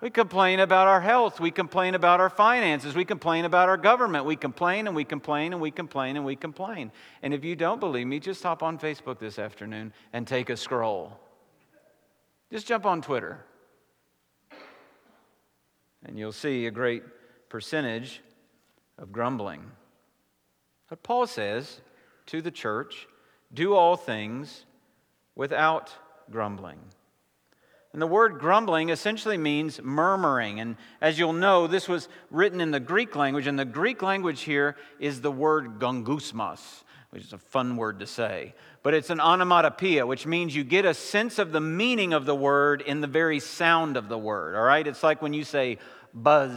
We 0.00 0.08
complain 0.08 0.60
about 0.60 0.88
our 0.88 1.00
health. 1.00 1.40
We 1.40 1.50
complain 1.50 1.94
about 1.94 2.20
our 2.20 2.30
finances. 2.30 2.94
We 2.94 3.04
complain 3.04 3.44
about 3.44 3.68
our 3.68 3.76
government. 3.76 4.24
We 4.24 4.34
complain 4.36 4.86
and 4.86 4.96
we 4.96 5.04
complain 5.04 5.52
and 5.52 5.60
we 5.60 5.70
complain 5.70 6.16
and 6.16 6.24
we 6.24 6.36
complain. 6.36 6.90
And 7.22 7.34
if 7.34 7.44
you 7.44 7.54
don't 7.54 7.80
believe 7.80 8.06
me, 8.06 8.18
just 8.18 8.42
hop 8.42 8.62
on 8.62 8.78
Facebook 8.78 9.18
this 9.18 9.38
afternoon 9.38 9.92
and 10.12 10.26
take 10.26 10.48
a 10.48 10.56
scroll. 10.56 11.18
Just 12.50 12.66
jump 12.66 12.86
on 12.86 13.02
Twitter. 13.02 13.44
And 16.04 16.18
you'll 16.18 16.32
see 16.32 16.66
a 16.66 16.70
great 16.70 17.02
percentage 17.50 18.22
of 18.96 19.12
grumbling. 19.12 19.70
But 20.88 21.02
Paul 21.02 21.26
says 21.26 21.82
to 22.26 22.40
the 22.40 22.50
church, 22.50 23.06
do 23.52 23.74
all 23.74 23.96
things 23.96 24.64
without 25.34 25.92
grumbling. 26.30 26.78
And 27.92 28.00
the 28.00 28.06
word 28.06 28.38
grumbling 28.38 28.90
essentially 28.90 29.36
means 29.36 29.82
murmuring. 29.82 30.60
And 30.60 30.76
as 31.00 31.18
you'll 31.18 31.32
know, 31.32 31.66
this 31.66 31.88
was 31.88 32.08
written 32.30 32.60
in 32.60 32.70
the 32.70 32.80
Greek 32.80 33.16
language, 33.16 33.46
and 33.48 33.58
the 33.58 33.64
Greek 33.64 34.00
language 34.00 34.42
here 34.42 34.76
is 35.00 35.20
the 35.20 35.32
word 35.32 35.80
gongusmos, 35.80 36.84
which 37.10 37.24
is 37.24 37.32
a 37.32 37.38
fun 37.38 37.76
word 37.76 37.98
to 37.98 38.06
say. 38.06 38.54
But 38.84 38.94
it's 38.94 39.10
an 39.10 39.20
onomatopoeia, 39.20 40.06
which 40.06 40.24
means 40.24 40.54
you 40.54 40.62
get 40.62 40.84
a 40.84 40.94
sense 40.94 41.40
of 41.40 41.50
the 41.50 41.60
meaning 41.60 42.12
of 42.12 42.26
the 42.26 42.34
word 42.34 42.80
in 42.80 43.00
the 43.00 43.08
very 43.08 43.40
sound 43.40 43.96
of 43.96 44.08
the 44.08 44.18
word, 44.18 44.54
all 44.54 44.62
right? 44.62 44.86
It's 44.86 45.02
like 45.02 45.20
when 45.20 45.32
you 45.32 45.42
say 45.42 45.78
buzz, 46.14 46.52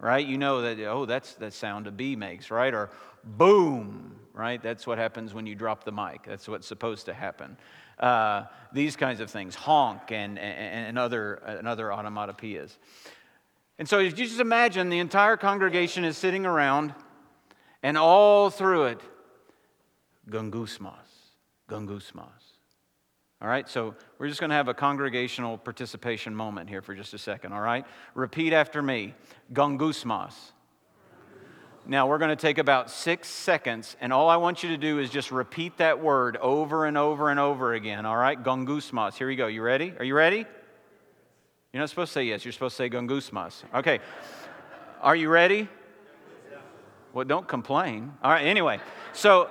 right? 0.00 0.26
You 0.26 0.38
know 0.38 0.62
that, 0.62 0.80
oh, 0.88 1.06
that's 1.06 1.34
the 1.34 1.52
sound 1.52 1.86
a 1.86 1.92
bee 1.92 2.16
makes, 2.16 2.50
right? 2.50 2.74
Or 2.74 2.90
boom, 3.22 4.16
right? 4.34 4.60
That's 4.60 4.88
what 4.88 4.98
happens 4.98 5.32
when 5.32 5.46
you 5.46 5.54
drop 5.54 5.84
the 5.84 5.92
mic. 5.92 6.24
That's 6.26 6.48
what's 6.48 6.66
supposed 6.66 7.06
to 7.06 7.14
happen. 7.14 7.56
Uh, 8.02 8.46
these 8.72 8.96
kinds 8.96 9.20
of 9.20 9.30
things, 9.30 9.54
honk 9.54 10.10
and, 10.10 10.38
and, 10.38 10.86
and, 10.88 10.98
other, 10.98 11.34
and 11.34 11.68
other 11.68 11.86
onomatopoeias. 11.86 12.76
And 13.78 13.88
so 13.88 14.00
if 14.00 14.18
you 14.18 14.26
just 14.26 14.40
imagine 14.40 14.88
the 14.88 14.98
entire 14.98 15.36
congregation 15.36 16.04
is 16.04 16.18
sitting 16.18 16.44
around, 16.44 16.94
and 17.82 17.96
all 17.96 18.50
through 18.50 18.84
it, 18.84 19.00
gungusmas, 20.28 20.94
gungusmas. 21.68 22.42
All 23.40 23.48
right, 23.48 23.68
so 23.68 23.94
we're 24.18 24.28
just 24.28 24.40
going 24.40 24.50
to 24.50 24.56
have 24.56 24.68
a 24.68 24.74
congregational 24.74 25.58
participation 25.58 26.34
moment 26.34 26.68
here 26.68 26.80
for 26.80 26.94
just 26.94 27.12
a 27.12 27.18
second, 27.18 27.52
all 27.52 27.60
right? 27.60 27.84
Repeat 28.14 28.52
after 28.52 28.82
me 28.82 29.14
gungusmas. 29.52 30.34
Now, 31.84 32.06
we're 32.06 32.18
going 32.18 32.30
to 32.30 32.36
take 32.36 32.58
about 32.58 32.90
six 32.90 33.28
seconds, 33.28 33.96
and 34.00 34.12
all 34.12 34.28
I 34.28 34.36
want 34.36 34.62
you 34.62 34.68
to 34.68 34.76
do 34.76 35.00
is 35.00 35.10
just 35.10 35.32
repeat 35.32 35.78
that 35.78 36.00
word 36.00 36.36
over 36.36 36.86
and 36.86 36.96
over 36.96 37.28
and 37.28 37.40
over 37.40 37.74
again, 37.74 38.06
all 38.06 38.16
right? 38.16 38.40
Gongusmas. 38.40 39.14
Here 39.14 39.26
we 39.26 39.34
go. 39.34 39.48
You 39.48 39.62
ready? 39.62 39.92
Are 39.98 40.04
you 40.04 40.14
ready? 40.14 40.46
You're 41.72 41.80
not 41.80 41.90
supposed 41.90 42.10
to 42.10 42.14
say 42.14 42.24
yes. 42.24 42.44
You're 42.44 42.52
supposed 42.52 42.76
to 42.76 42.84
say 42.84 42.90
gongusmas. 42.90 43.64
Okay. 43.74 43.98
Are 45.00 45.16
you 45.16 45.28
ready? 45.28 45.68
Well, 47.12 47.24
don't 47.24 47.48
complain. 47.48 48.12
All 48.22 48.30
right, 48.30 48.44
anyway. 48.44 48.78
So, 49.12 49.50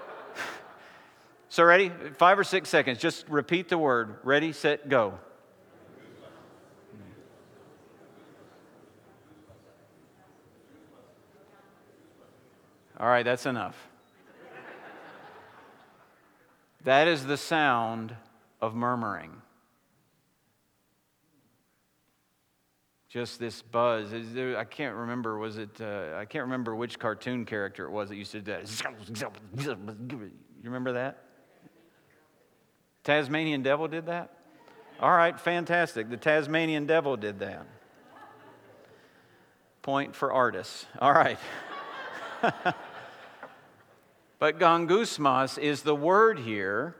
so 1.50 1.64
ready? 1.66 1.92
Five 2.18 2.40
or 2.40 2.46
six 2.46 2.70
seconds. 2.70 2.98
Just 2.98 3.28
repeat 3.28 3.68
the 3.68 3.78
word. 3.78 4.20
Ready, 4.24 4.54
set, 4.54 4.88
go. 4.88 5.20
All 13.02 13.08
right, 13.08 13.26
that's 13.26 13.48
enough. 13.48 13.76
that 16.84 17.08
is 17.08 17.26
the 17.26 17.36
sound 17.36 18.16
of 18.62 18.76
murmuring. 18.76 19.42
Just 23.10 23.40
this 23.40 23.64
buzz. 23.64 24.10
There, 24.12 24.56
I 24.56 24.66
can't 24.66 24.96
remember. 24.96 25.40
Was 25.40 25.58
it? 25.58 25.82
Uh, 25.82 26.16
I 26.16 26.26
can't 26.26 26.44
remember 26.44 26.76
which 26.76 27.00
cartoon 27.00 27.44
character 27.44 27.86
it 27.86 27.90
was 27.90 28.10
that 28.10 28.18
used 28.18 28.34
to 28.34 28.40
do 28.40 28.52
that. 28.52 28.70
You 29.58 30.70
remember 30.70 30.94
that? 30.94 31.24
Tasmanian 33.04 33.64
Devil 33.64 33.88
did 33.88 34.06
that. 34.06 34.38
All 35.00 35.12
right, 35.12 35.40
fantastic. 35.40 36.08
The 36.12 36.18
Tasmanian 36.18 36.86
Devil 36.86 37.18
did 37.18 37.40
that. 37.40 37.66
Point 39.82 40.16
for 40.16 40.32
artists. 40.32 40.86
All 41.00 41.12
right. 41.12 41.40
But 44.42 44.58
gongusmas 44.58 45.60
is 45.60 45.84
the 45.84 45.94
word 45.94 46.40
here, 46.40 46.96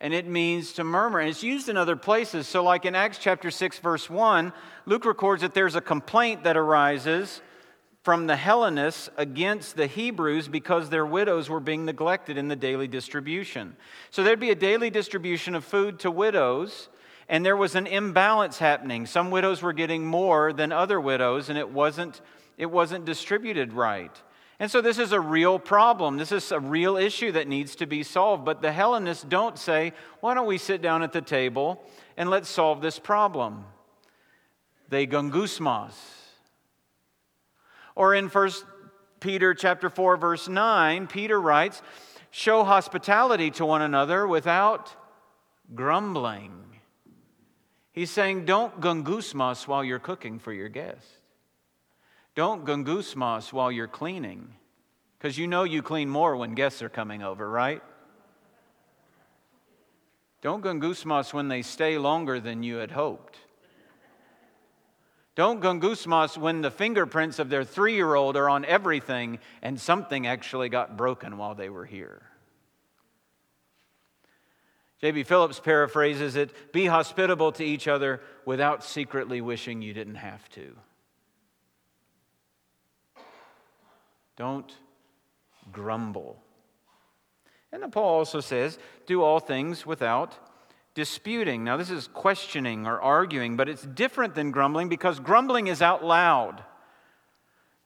and 0.00 0.14
it 0.14 0.28
means 0.28 0.74
to 0.74 0.84
murmur. 0.84 1.18
And 1.18 1.28
it's 1.28 1.42
used 1.42 1.68
in 1.68 1.76
other 1.76 1.96
places. 1.96 2.46
So, 2.46 2.62
like 2.62 2.84
in 2.84 2.94
Acts 2.94 3.18
chapter 3.18 3.50
6, 3.50 3.80
verse 3.80 4.08
1, 4.08 4.52
Luke 4.86 5.04
records 5.04 5.42
that 5.42 5.54
there's 5.54 5.74
a 5.74 5.80
complaint 5.80 6.44
that 6.44 6.56
arises 6.56 7.42
from 8.04 8.28
the 8.28 8.36
Hellenists 8.36 9.10
against 9.16 9.76
the 9.76 9.88
Hebrews 9.88 10.46
because 10.46 10.88
their 10.88 11.04
widows 11.04 11.50
were 11.50 11.58
being 11.58 11.84
neglected 11.84 12.38
in 12.38 12.46
the 12.46 12.54
daily 12.54 12.86
distribution. 12.86 13.76
So, 14.10 14.22
there'd 14.22 14.38
be 14.38 14.52
a 14.52 14.54
daily 14.54 14.90
distribution 14.90 15.56
of 15.56 15.64
food 15.64 15.98
to 15.98 16.12
widows. 16.12 16.90
And 17.28 17.44
there 17.44 17.56
was 17.56 17.74
an 17.74 17.88
imbalance 17.88 18.58
happening. 18.58 19.04
Some 19.04 19.32
widows 19.32 19.62
were 19.62 19.72
getting 19.72 20.06
more 20.06 20.52
than 20.52 20.70
other 20.70 21.00
widows, 21.00 21.48
and 21.48 21.58
it 21.58 21.70
wasn't, 21.70 22.20
it 22.56 22.66
wasn't 22.66 23.04
distributed 23.04 23.72
right. 23.72 24.12
And 24.60 24.70
so 24.70 24.80
this 24.80 24.98
is 24.98 25.12
a 25.12 25.20
real 25.20 25.58
problem. 25.58 26.16
This 26.16 26.32
is 26.32 26.50
a 26.50 26.58
real 26.58 26.96
issue 26.96 27.30
that 27.32 27.46
needs 27.46 27.76
to 27.76 27.86
be 27.86 28.02
solved. 28.02 28.44
But 28.44 28.60
the 28.60 28.72
Hellenists 28.72 29.22
don't 29.22 29.56
say, 29.56 29.92
why 30.20 30.34
don't 30.34 30.46
we 30.46 30.58
sit 30.58 30.82
down 30.82 31.02
at 31.02 31.12
the 31.12 31.20
table 31.22 31.84
and 32.16 32.28
let's 32.28 32.48
solve 32.48 32.80
this 32.80 32.98
problem? 32.98 33.64
They 34.88 35.06
gungusmas. 35.06 35.92
Or 37.94 38.14
in 38.14 38.28
1 38.28 38.50
Peter 39.20 39.54
chapter 39.54 39.90
4 39.90 40.16
verse 40.16 40.48
9, 40.48 41.06
Peter 41.08 41.40
writes, 41.40 41.82
"Show 42.30 42.64
hospitality 42.64 43.50
to 43.52 43.66
one 43.66 43.82
another 43.82 44.26
without 44.26 44.94
grumbling." 45.74 46.80
He's 47.92 48.12
saying, 48.12 48.44
don't 48.44 48.80
gungusmas 48.80 49.66
while 49.66 49.82
you're 49.82 49.98
cooking 49.98 50.38
for 50.38 50.52
your 50.52 50.68
guests. 50.68 51.17
Don't 52.38 52.64
gungusmas 52.64 53.52
while 53.52 53.72
you're 53.72 53.88
cleaning, 53.88 54.54
because 55.18 55.36
you 55.36 55.48
know 55.48 55.64
you 55.64 55.82
clean 55.82 56.08
more 56.08 56.36
when 56.36 56.54
guests 56.54 56.82
are 56.82 56.88
coming 56.88 57.20
over, 57.20 57.50
right? 57.50 57.82
Don't 60.40 60.62
gungusmas 60.62 61.34
when 61.34 61.48
they 61.48 61.62
stay 61.62 61.98
longer 61.98 62.38
than 62.38 62.62
you 62.62 62.76
had 62.76 62.92
hoped. 62.92 63.38
Don't 65.34 65.60
gungusmas 65.60 66.38
when 66.38 66.60
the 66.60 66.70
fingerprints 66.70 67.40
of 67.40 67.50
their 67.50 67.64
three 67.64 67.96
year 67.96 68.14
old 68.14 68.36
are 68.36 68.48
on 68.48 68.64
everything 68.64 69.40
and 69.60 69.80
something 69.80 70.28
actually 70.28 70.68
got 70.68 70.96
broken 70.96 71.38
while 71.38 71.56
they 71.56 71.68
were 71.68 71.86
here. 71.86 72.22
J.B. 75.00 75.24
Phillips 75.24 75.58
paraphrases 75.58 76.36
it 76.36 76.72
be 76.72 76.86
hospitable 76.86 77.50
to 77.50 77.64
each 77.64 77.88
other 77.88 78.20
without 78.44 78.84
secretly 78.84 79.40
wishing 79.40 79.82
you 79.82 79.92
didn't 79.92 80.14
have 80.14 80.48
to. 80.50 80.76
Don't 84.38 84.72
grumble. 85.72 86.42
And 87.72 87.82
then 87.82 87.90
Paul 87.90 88.08
also 88.08 88.40
says, 88.40 88.78
do 89.06 89.22
all 89.22 89.40
things 89.40 89.84
without 89.84 90.38
disputing. 90.94 91.64
Now, 91.64 91.76
this 91.76 91.90
is 91.90 92.08
questioning 92.08 92.86
or 92.86 93.00
arguing, 93.00 93.56
but 93.56 93.68
it's 93.68 93.82
different 93.82 94.34
than 94.34 94.52
grumbling 94.52 94.88
because 94.88 95.20
grumbling 95.20 95.66
is 95.66 95.82
out 95.82 96.04
loud. 96.04 96.64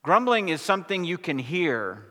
Grumbling 0.02 0.50
is 0.50 0.60
something 0.60 1.04
you 1.04 1.18
can 1.18 1.38
hear. 1.38 2.06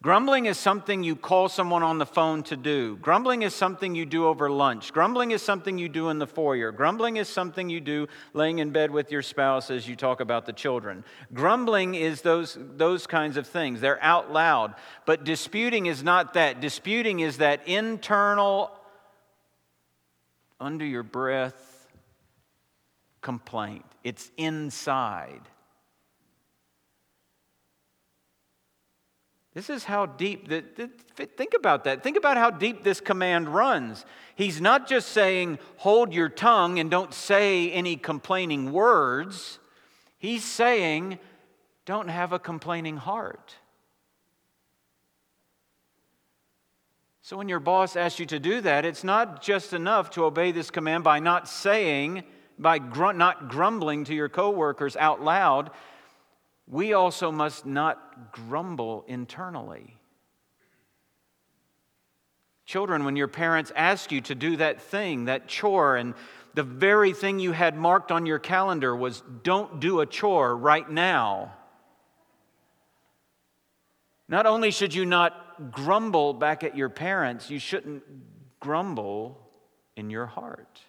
Grumbling 0.00 0.46
is 0.46 0.56
something 0.56 1.02
you 1.02 1.16
call 1.16 1.48
someone 1.48 1.82
on 1.82 1.98
the 1.98 2.06
phone 2.06 2.44
to 2.44 2.56
do. 2.56 2.96
Grumbling 2.98 3.42
is 3.42 3.52
something 3.52 3.96
you 3.96 4.06
do 4.06 4.26
over 4.26 4.48
lunch. 4.48 4.92
Grumbling 4.92 5.32
is 5.32 5.42
something 5.42 5.76
you 5.76 5.88
do 5.88 6.08
in 6.08 6.20
the 6.20 6.26
foyer. 6.26 6.70
Grumbling 6.70 7.16
is 7.16 7.28
something 7.28 7.68
you 7.68 7.80
do 7.80 8.06
laying 8.32 8.60
in 8.60 8.70
bed 8.70 8.92
with 8.92 9.10
your 9.10 9.22
spouse 9.22 9.72
as 9.72 9.88
you 9.88 9.96
talk 9.96 10.20
about 10.20 10.46
the 10.46 10.52
children. 10.52 11.04
Grumbling 11.34 11.96
is 11.96 12.22
those, 12.22 12.56
those 12.76 13.08
kinds 13.08 13.36
of 13.36 13.48
things. 13.48 13.80
They're 13.80 14.00
out 14.00 14.32
loud. 14.32 14.76
But 15.04 15.24
disputing 15.24 15.86
is 15.86 16.04
not 16.04 16.34
that. 16.34 16.60
Disputing 16.60 17.18
is 17.18 17.38
that 17.38 17.66
internal, 17.66 18.70
under 20.60 20.84
your 20.84 21.02
breath 21.02 21.88
complaint. 23.20 23.84
It's 24.04 24.30
inside. 24.36 25.42
This 29.58 29.70
is 29.70 29.82
how 29.82 30.06
deep, 30.06 30.46
the, 30.46 30.62
think 31.16 31.52
about 31.52 31.82
that. 31.82 32.04
Think 32.04 32.16
about 32.16 32.36
how 32.36 32.48
deep 32.48 32.84
this 32.84 33.00
command 33.00 33.48
runs. 33.48 34.06
He's 34.36 34.60
not 34.60 34.88
just 34.88 35.08
saying, 35.08 35.58
hold 35.78 36.14
your 36.14 36.28
tongue 36.28 36.78
and 36.78 36.88
don't 36.88 37.12
say 37.12 37.72
any 37.72 37.96
complaining 37.96 38.70
words. 38.70 39.58
He's 40.16 40.44
saying, 40.44 41.18
don't 41.86 42.06
have 42.06 42.32
a 42.32 42.38
complaining 42.38 42.98
heart. 42.98 43.56
So 47.22 47.36
when 47.36 47.48
your 47.48 47.58
boss 47.58 47.96
asks 47.96 48.20
you 48.20 48.26
to 48.26 48.38
do 48.38 48.60
that, 48.60 48.84
it's 48.84 49.02
not 49.02 49.42
just 49.42 49.72
enough 49.72 50.10
to 50.10 50.24
obey 50.24 50.52
this 50.52 50.70
command 50.70 51.02
by 51.02 51.18
not 51.18 51.48
saying, 51.48 52.22
by 52.60 52.78
not 52.78 53.48
grumbling 53.48 54.04
to 54.04 54.14
your 54.14 54.28
coworkers 54.28 54.96
out 54.96 55.20
loud 55.20 55.72
we 56.70 56.92
also 56.92 57.32
must 57.32 57.64
not 57.64 58.32
grumble 58.32 59.04
internally. 59.08 59.96
Children, 62.66 63.04
when 63.04 63.16
your 63.16 63.28
parents 63.28 63.72
ask 63.74 64.12
you 64.12 64.20
to 64.22 64.34
do 64.34 64.56
that 64.58 64.82
thing, 64.82 65.24
that 65.24 65.48
chore, 65.48 65.96
and 65.96 66.12
the 66.52 66.62
very 66.62 67.14
thing 67.14 67.38
you 67.38 67.52
had 67.52 67.74
marked 67.74 68.12
on 68.12 68.26
your 68.26 68.38
calendar 68.38 68.94
was 68.94 69.22
don't 69.42 69.80
do 69.80 70.00
a 70.00 70.06
chore 70.06 70.54
right 70.54 70.88
now. 70.88 71.54
Not 74.28 74.44
only 74.44 74.70
should 74.70 74.92
you 74.92 75.06
not 75.06 75.72
grumble 75.72 76.34
back 76.34 76.62
at 76.62 76.76
your 76.76 76.90
parents, 76.90 77.48
you 77.50 77.58
shouldn't 77.58 78.02
grumble 78.60 79.40
in 79.96 80.10
your 80.10 80.26
heart. 80.26 80.82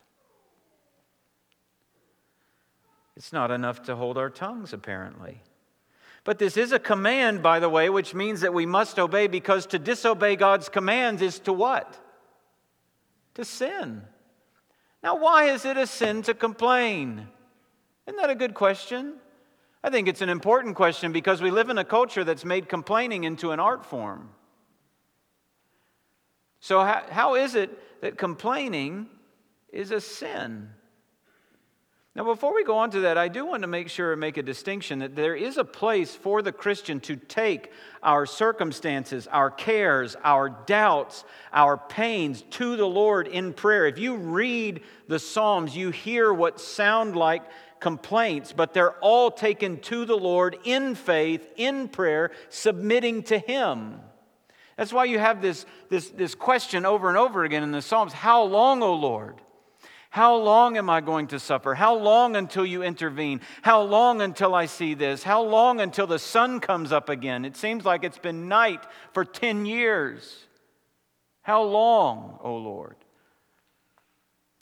It's 3.15 3.31
not 3.31 3.51
enough 3.51 3.83
to 3.83 3.95
hold 3.95 4.17
our 4.17 4.29
tongues, 4.29 4.73
apparently. 4.73 5.41
But 6.29 6.37
this 6.37 6.57
is 6.57 6.71
a 6.71 6.77
command, 6.77 7.41
by 7.41 7.59
the 7.59 7.69
way, 7.69 7.89
which 7.89 8.13
means 8.13 8.41
that 8.41 8.53
we 8.53 8.67
must 8.67 8.99
obey 8.99 9.25
because 9.25 9.65
to 9.65 9.79
disobey 9.79 10.35
God's 10.35 10.69
commands 10.69 11.23
is 11.23 11.39
to 11.39 11.51
what? 11.51 11.97
To 13.33 13.43
sin. 13.43 14.03
Now, 15.01 15.17
why 15.17 15.45
is 15.45 15.65
it 15.65 15.75
a 15.75 15.87
sin 15.87 16.21
to 16.21 16.35
complain? 16.35 17.27
Isn't 18.05 18.21
that 18.21 18.29
a 18.29 18.35
good 18.35 18.53
question? 18.53 19.15
I 19.83 19.89
think 19.89 20.07
it's 20.07 20.21
an 20.21 20.29
important 20.29 20.75
question 20.75 21.11
because 21.11 21.41
we 21.41 21.49
live 21.49 21.71
in 21.71 21.79
a 21.79 21.83
culture 21.83 22.23
that's 22.23 22.45
made 22.45 22.69
complaining 22.69 23.23
into 23.23 23.49
an 23.49 23.59
art 23.59 23.83
form. 23.83 24.29
So, 26.59 26.81
how, 26.81 27.05
how 27.09 27.35
is 27.37 27.55
it 27.55 27.71
that 28.03 28.19
complaining 28.19 29.07
is 29.73 29.89
a 29.89 29.99
sin? 29.99 30.69
Now, 32.15 32.23
before 32.23 32.55
we 32.55 32.63
go 32.63 32.79
on 32.79 32.89
to 32.91 33.01
that, 33.01 33.17
I 33.17 33.27
do 33.27 33.45
want 33.45 33.61
to 33.61 33.67
make 33.67 33.87
sure 33.87 34.11
and 34.11 34.19
make 34.19 34.37
a 34.37 34.43
distinction 34.43 34.99
that 34.99 35.15
there 35.15 35.35
is 35.35 35.57
a 35.57 35.63
place 35.63 36.15
for 36.15 36.41
the 36.41 36.51
Christian 36.51 36.99
to 37.01 37.15
take 37.15 37.71
our 38.01 38.25
circumstances, 38.25 39.27
our 39.27 39.51
cares, 39.51 40.15
our 40.23 40.49
doubts, 40.49 41.23
our 41.53 41.77
pains 41.77 42.41
to 42.51 42.75
the 42.75 42.87
Lord 42.87 43.27
in 43.27 43.53
prayer. 43.53 43.85
If 43.85 43.99
you 43.99 44.15
read 44.15 44.81
the 45.07 45.19
Psalms, 45.19 45.77
you 45.77 45.91
hear 45.91 46.33
what 46.33 46.59
sound 46.59 47.15
like 47.15 47.43
complaints, 47.79 48.53
but 48.53 48.73
they're 48.73 48.97
all 48.99 49.29
taken 49.29 49.79
to 49.81 50.03
the 50.05 50.17
Lord 50.17 50.57
in 50.63 50.95
faith, 50.95 51.47
in 51.57 51.87
prayer, 51.87 52.31
submitting 52.49 53.23
to 53.23 53.37
Him. 53.37 53.99
That's 54.77 54.91
why 54.91 55.05
you 55.05 55.19
have 55.19 55.41
this, 55.41 55.65
this, 55.89 56.09
this 56.09 56.35
question 56.35 56.85
over 56.85 57.07
and 57.07 57.17
over 57.17 57.43
again 57.43 57.63
in 57.63 57.71
the 57.71 57.81
Psalms 57.83 58.13
How 58.13 58.43
long, 58.43 58.81
O 58.81 58.93
Lord? 58.93 59.35
How 60.09 60.35
long 60.35 60.75
am 60.77 60.89
I 60.89 61.01
going 61.01 61.27
to 61.27 61.39
suffer? 61.39 61.75
How 61.75 61.95
long 61.95 62.35
until 62.35 62.65
you 62.65 62.81
intervene? 62.81 63.41
How 63.61 63.81
long 63.81 64.21
until 64.21 64.55
I 64.55 64.65
see 64.65 64.95
this? 64.95 65.21
How 65.21 65.43
long 65.43 65.79
until 65.79 66.07
the 66.07 66.17
sun 66.17 66.59
comes 66.59 66.91
up 66.91 67.09
again? 67.09 67.45
It 67.45 67.55
seems 67.55 67.85
like 67.85 68.03
it's 68.03 68.17
been 68.17 68.47
night 68.47 68.83
for 69.13 69.23
10 69.23 69.67
years. 69.67 70.45
How 71.43 71.61
long, 71.61 72.39
O 72.43 72.55
Lord? 72.55 72.95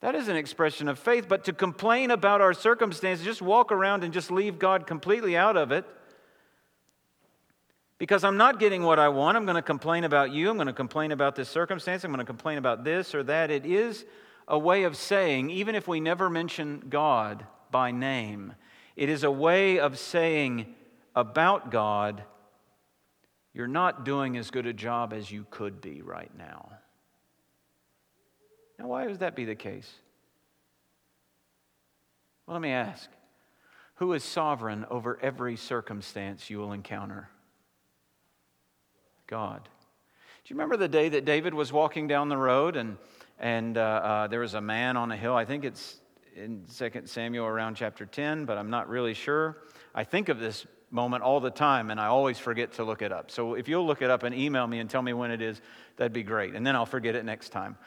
That 0.01 0.15
is 0.15 0.27
an 0.27 0.35
expression 0.35 0.89
of 0.89 0.99
faith, 0.99 1.27
but 1.27 1.45
to 1.45 1.53
complain 1.53 2.11
about 2.11 2.41
our 2.41 2.53
circumstances, 2.53 3.25
just 3.25 3.41
walk 3.41 3.71
around 3.71 4.03
and 4.03 4.13
just 4.13 4.29
leave 4.29 4.59
God 4.59 4.85
completely 4.85 5.35
out 5.35 5.57
of 5.57 5.71
it. 5.71 5.85
Because 7.97 8.23
I'm 8.23 8.37
not 8.37 8.59
getting 8.59 8.83
what 8.83 8.99
I 8.99 9.09
want, 9.09 9.37
I'm 9.37 9.45
going 9.45 9.55
to 9.55 9.61
complain 9.63 10.03
about 10.03 10.31
you, 10.31 10.51
I'm 10.51 10.57
going 10.57 10.67
to 10.67 10.73
complain 10.73 11.11
about 11.11 11.35
this 11.35 11.49
circumstance, 11.49 12.03
I'm 12.03 12.11
going 12.11 12.19
to 12.19 12.25
complain 12.25 12.59
about 12.59 12.83
this 12.83 13.15
or 13.15 13.23
that. 13.23 13.49
It 13.49 13.65
is 13.65 14.05
a 14.47 14.57
way 14.57 14.83
of 14.83 14.95
saying, 14.95 15.49
even 15.49 15.75
if 15.75 15.87
we 15.87 15.99
never 15.99 16.29
mention 16.29 16.83
God 16.89 17.45
by 17.69 17.91
name, 17.91 18.53
it 18.95 19.09
is 19.09 19.23
a 19.23 19.31
way 19.31 19.79
of 19.79 19.99
saying 19.99 20.73
about 21.15 21.71
God, 21.71 22.23
you're 23.53 23.67
not 23.67 24.05
doing 24.05 24.37
as 24.37 24.51
good 24.51 24.65
a 24.65 24.73
job 24.73 25.13
as 25.13 25.31
you 25.31 25.45
could 25.49 25.81
be 25.81 26.01
right 26.01 26.31
now. 26.37 26.69
Now, 28.79 28.87
why 28.87 29.07
would 29.07 29.19
that 29.19 29.35
be 29.35 29.45
the 29.45 29.55
case? 29.55 29.91
Well, 32.45 32.55
let 32.55 32.61
me 32.61 32.71
ask 32.71 33.09
who 33.95 34.13
is 34.13 34.23
sovereign 34.23 34.85
over 34.91 35.17
every 35.23 35.55
circumstance 35.55 36.51
you 36.51 36.59
will 36.59 36.71
encounter? 36.71 37.29
God. 39.25 39.63
Do 39.63 40.53
you 40.53 40.55
remember 40.55 40.77
the 40.77 40.87
day 40.87 41.09
that 41.09 41.25
David 41.25 41.53
was 41.53 41.73
walking 41.73 42.07
down 42.07 42.29
the 42.29 42.37
road 42.37 42.75
and 42.75 42.97
and 43.39 43.77
uh, 43.77 43.81
uh, 43.81 44.27
there 44.27 44.39
was 44.39 44.53
a 44.53 44.61
man 44.61 44.97
on 44.97 45.11
a 45.11 45.17
hill. 45.17 45.35
I 45.35 45.45
think 45.45 45.63
it's 45.63 45.97
in 46.35 46.65
2 46.77 47.03
Samuel 47.05 47.45
around 47.45 47.75
chapter 47.75 48.05
10, 48.05 48.45
but 48.45 48.57
I'm 48.57 48.69
not 48.69 48.89
really 48.89 49.13
sure. 49.13 49.57
I 49.93 50.03
think 50.03 50.29
of 50.29 50.39
this 50.39 50.65
moment 50.89 51.23
all 51.23 51.39
the 51.39 51.51
time, 51.51 51.91
and 51.91 51.99
I 51.99 52.07
always 52.07 52.37
forget 52.39 52.73
to 52.73 52.83
look 52.83 53.01
it 53.01 53.11
up. 53.11 53.31
So 53.31 53.55
if 53.55 53.67
you'll 53.67 53.85
look 53.85 54.01
it 54.01 54.09
up 54.09 54.23
and 54.23 54.33
email 54.33 54.65
me 54.65 54.79
and 54.79 54.89
tell 54.89 55.01
me 55.01 55.13
when 55.13 55.31
it 55.31 55.41
is, 55.41 55.61
that'd 55.97 56.13
be 56.13 56.23
great. 56.23 56.55
And 56.55 56.65
then 56.65 56.75
I'll 56.75 56.85
forget 56.85 57.15
it 57.15 57.25
next 57.25 57.49
time. 57.49 57.77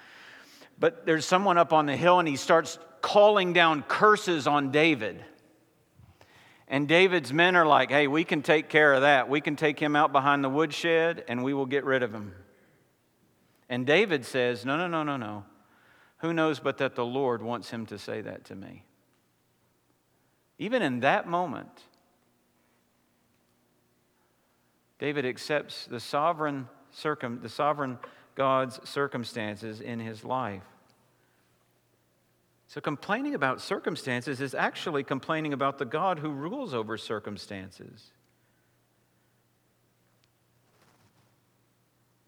But 0.78 1.06
there's 1.06 1.26
someone 1.26 1.58
up 1.58 1.72
on 1.72 1.86
the 1.86 1.96
hill, 1.96 2.18
and 2.18 2.28
he 2.28 2.36
starts 2.36 2.78
calling 3.00 3.52
down 3.52 3.82
curses 3.82 4.46
on 4.46 4.70
David. 4.70 5.24
And 6.68 6.86
David's 6.86 7.32
men 7.32 7.56
are 7.56 7.66
like, 7.66 7.90
hey, 7.90 8.06
we 8.06 8.24
can 8.24 8.42
take 8.42 8.68
care 8.68 8.92
of 8.92 9.02
that. 9.02 9.28
We 9.28 9.40
can 9.40 9.56
take 9.56 9.78
him 9.80 9.96
out 9.96 10.12
behind 10.12 10.44
the 10.44 10.48
woodshed, 10.48 11.24
and 11.28 11.42
we 11.42 11.52
will 11.54 11.66
get 11.66 11.84
rid 11.84 12.02
of 12.02 12.12
him. 12.12 12.34
And 13.70 13.86
David 13.86 14.26
says, 14.26 14.66
No, 14.66 14.76
no, 14.76 14.88
no, 14.88 15.04
no, 15.04 15.16
no. 15.16 15.44
Who 16.18 16.34
knows 16.34 16.60
but 16.60 16.78
that 16.78 16.96
the 16.96 17.06
Lord 17.06 17.40
wants 17.40 17.70
him 17.70 17.86
to 17.86 17.96
say 17.96 18.20
that 18.20 18.44
to 18.46 18.56
me? 18.56 18.84
Even 20.58 20.82
in 20.82 21.00
that 21.00 21.26
moment, 21.26 21.84
David 24.98 25.24
accepts 25.24 25.86
the 25.86 26.00
sovereign, 26.00 26.68
circum, 26.90 27.38
the 27.42 27.48
sovereign 27.48 27.98
God's 28.34 28.86
circumstances 28.86 29.80
in 29.80 30.00
his 30.00 30.24
life. 30.24 30.64
So, 32.66 32.80
complaining 32.80 33.34
about 33.34 33.60
circumstances 33.60 34.40
is 34.40 34.54
actually 34.54 35.04
complaining 35.04 35.52
about 35.52 35.78
the 35.78 35.84
God 35.84 36.18
who 36.18 36.30
rules 36.30 36.74
over 36.74 36.98
circumstances. 36.98 38.12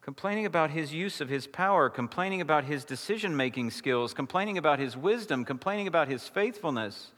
Complaining 0.03 0.45
about 0.45 0.71
his 0.71 0.93
use 0.93 1.21
of 1.21 1.29
his 1.29 1.47
power, 1.47 1.89
complaining 1.89 2.41
about 2.41 2.65
his 2.65 2.85
decision 2.85 3.37
making 3.37 3.71
skills, 3.71 4.13
complaining 4.13 4.59
about 4.59 4.79
his 4.79 4.97
wisdom, 4.97 5.45
complaining 5.45 5.87
about 5.87 6.09
his 6.09 6.29
faithfulness, 6.29 7.13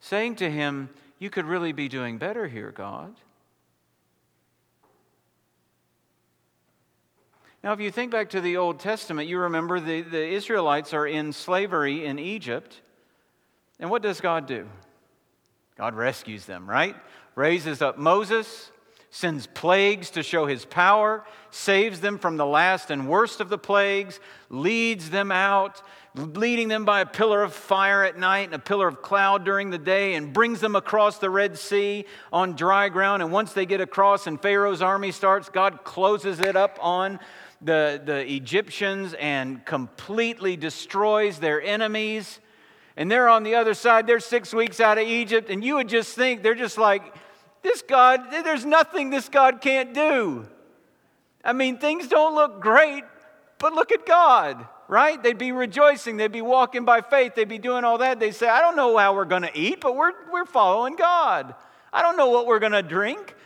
saying 0.00 0.34
to 0.36 0.50
him, 0.50 0.88
You 1.18 1.28
could 1.28 1.44
really 1.44 1.72
be 1.72 1.88
doing 1.88 2.16
better 2.16 2.48
here, 2.48 2.72
God. 2.72 3.14
Now, 7.62 7.74
if 7.74 7.80
you 7.80 7.90
think 7.90 8.10
back 8.10 8.30
to 8.30 8.40
the 8.40 8.56
Old 8.56 8.80
Testament, 8.80 9.28
you 9.28 9.38
remember 9.38 9.80
the, 9.80 10.00
the 10.00 10.26
Israelites 10.26 10.94
are 10.94 11.06
in 11.06 11.34
slavery 11.34 12.06
in 12.06 12.18
Egypt. 12.18 12.80
And 13.78 13.90
what 13.90 14.00
does 14.00 14.22
God 14.22 14.46
do? 14.46 14.66
God 15.76 15.94
rescues 15.94 16.46
them, 16.46 16.68
right? 16.68 16.96
Raises 17.34 17.82
up 17.82 17.98
Moses, 17.98 18.70
sends 19.10 19.46
plagues 19.48 20.10
to 20.10 20.22
show 20.22 20.46
his 20.46 20.64
power, 20.64 21.24
saves 21.50 22.00
them 22.00 22.16
from 22.18 22.36
the 22.36 22.46
last 22.46 22.90
and 22.90 23.08
worst 23.08 23.40
of 23.40 23.48
the 23.48 23.58
plagues, 23.58 24.20
leads 24.48 25.10
them 25.10 25.32
out, 25.32 25.82
leading 26.14 26.68
them 26.68 26.84
by 26.84 27.00
a 27.00 27.06
pillar 27.06 27.42
of 27.42 27.52
fire 27.52 28.04
at 28.04 28.16
night 28.16 28.46
and 28.46 28.54
a 28.54 28.58
pillar 28.58 28.86
of 28.86 29.02
cloud 29.02 29.44
during 29.44 29.70
the 29.70 29.78
day, 29.78 30.14
and 30.14 30.32
brings 30.32 30.60
them 30.60 30.76
across 30.76 31.18
the 31.18 31.28
Red 31.28 31.58
Sea 31.58 32.04
on 32.32 32.54
dry 32.54 32.88
ground. 32.88 33.22
And 33.22 33.32
once 33.32 33.52
they 33.52 33.66
get 33.66 33.80
across 33.80 34.28
and 34.28 34.40
Pharaoh's 34.40 34.82
army 34.82 35.10
starts, 35.10 35.48
God 35.48 35.82
closes 35.82 36.38
it 36.38 36.54
up 36.54 36.78
on 36.80 37.18
the, 37.60 38.00
the 38.04 38.32
Egyptians 38.32 39.14
and 39.14 39.64
completely 39.64 40.56
destroys 40.56 41.38
their 41.38 41.60
enemies. 41.60 42.38
And 42.96 43.10
they're 43.10 43.28
on 43.28 43.42
the 43.42 43.56
other 43.56 43.74
side, 43.74 44.06
they're 44.06 44.20
six 44.20 44.54
weeks 44.54 44.78
out 44.78 44.98
of 44.98 45.06
Egypt, 45.06 45.50
and 45.50 45.64
you 45.64 45.76
would 45.76 45.88
just 45.88 46.14
think 46.14 46.42
they're 46.42 46.54
just 46.54 46.78
like, 46.78 47.14
this 47.62 47.82
God, 47.82 48.30
there's 48.30 48.64
nothing 48.64 49.10
this 49.10 49.28
God 49.28 49.60
can't 49.60 49.94
do. 49.94 50.46
I 51.44 51.52
mean, 51.52 51.78
things 51.78 52.08
don't 52.08 52.34
look 52.34 52.60
great, 52.60 53.04
but 53.58 53.72
look 53.72 53.92
at 53.92 54.06
God 54.06 54.66
right? 54.90 55.22
They'd 55.22 55.38
be 55.38 55.52
rejoicing. 55.52 56.16
They'd 56.16 56.32
be 56.32 56.42
walking 56.42 56.84
by 56.84 57.00
faith. 57.00 57.36
They'd 57.36 57.48
be 57.48 57.58
doing 57.58 57.84
all 57.84 57.98
that. 57.98 58.18
They'd 58.18 58.34
say, 58.34 58.48
I 58.48 58.60
don't 58.60 58.74
know 58.74 58.96
how 58.96 59.14
we're 59.14 59.24
going 59.24 59.42
to 59.42 59.56
eat, 59.56 59.80
but 59.80 59.94
we're, 59.94 60.12
we're 60.32 60.44
following 60.44 60.96
God. 60.96 61.54
I 61.92 62.02
don't 62.02 62.16
know 62.16 62.28
what 62.28 62.48
we're 62.48 62.58
going 62.58 62.72
to 62.72 62.82
drink, 62.82 63.36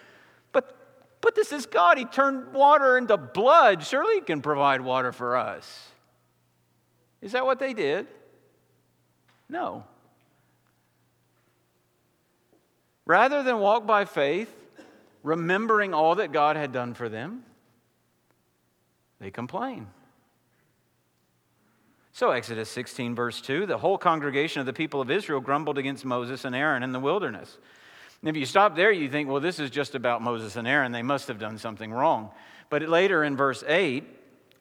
but, 0.52 0.74
but 1.20 1.34
this 1.34 1.52
is 1.52 1.66
God. 1.66 1.98
He 1.98 2.06
turned 2.06 2.54
water 2.54 2.96
into 2.96 3.18
blood. 3.18 3.84
Surely 3.84 4.14
He 4.14 4.20
can 4.22 4.40
provide 4.40 4.80
water 4.80 5.12
for 5.12 5.36
us. 5.36 5.90
Is 7.20 7.32
that 7.32 7.44
what 7.44 7.58
they 7.58 7.74
did? 7.74 8.06
No. 9.50 9.84
Rather 13.06 13.42
than 13.42 13.58
walk 13.58 13.86
by 13.86 14.04
faith, 14.04 14.52
remembering 15.22 15.92
all 15.92 16.14
that 16.16 16.32
God 16.32 16.56
had 16.56 16.72
done 16.72 16.94
for 16.94 17.08
them, 17.08 17.44
they 19.20 19.30
complain. 19.30 19.88
So, 22.12 22.30
Exodus 22.30 22.70
16, 22.70 23.14
verse 23.14 23.40
2 23.40 23.66
the 23.66 23.78
whole 23.78 23.98
congregation 23.98 24.60
of 24.60 24.66
the 24.66 24.72
people 24.72 25.00
of 25.00 25.10
Israel 25.10 25.40
grumbled 25.40 25.78
against 25.78 26.04
Moses 26.04 26.44
and 26.44 26.54
Aaron 26.54 26.82
in 26.82 26.92
the 26.92 27.00
wilderness. 27.00 27.58
And 28.20 28.28
if 28.30 28.36
you 28.36 28.46
stop 28.46 28.76
there, 28.76 28.92
you 28.92 29.10
think, 29.10 29.28
well, 29.28 29.40
this 29.40 29.58
is 29.58 29.68
just 29.68 29.94
about 29.94 30.22
Moses 30.22 30.56
and 30.56 30.66
Aaron. 30.66 30.92
They 30.92 31.02
must 31.02 31.28
have 31.28 31.38
done 31.38 31.58
something 31.58 31.92
wrong. 31.92 32.30
But 32.70 32.88
later 32.88 33.22
in 33.22 33.36
verse 33.36 33.62
8, 33.66 34.04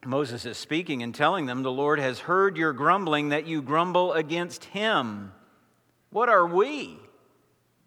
Moses 0.06 0.46
is 0.46 0.58
speaking 0.58 1.02
and 1.02 1.16
telling 1.16 1.46
them, 1.46 1.64
The 1.64 1.72
Lord 1.72 2.00
has 2.00 2.20
heard 2.20 2.58
your 2.58 2.74
grumbling 2.74 3.30
that 3.30 3.48
you 3.48 3.62
grumble 3.62 4.14
against 4.14 4.66
him. 4.66 5.32
What 6.10 6.28
are 6.28 6.46
we? 6.46 6.98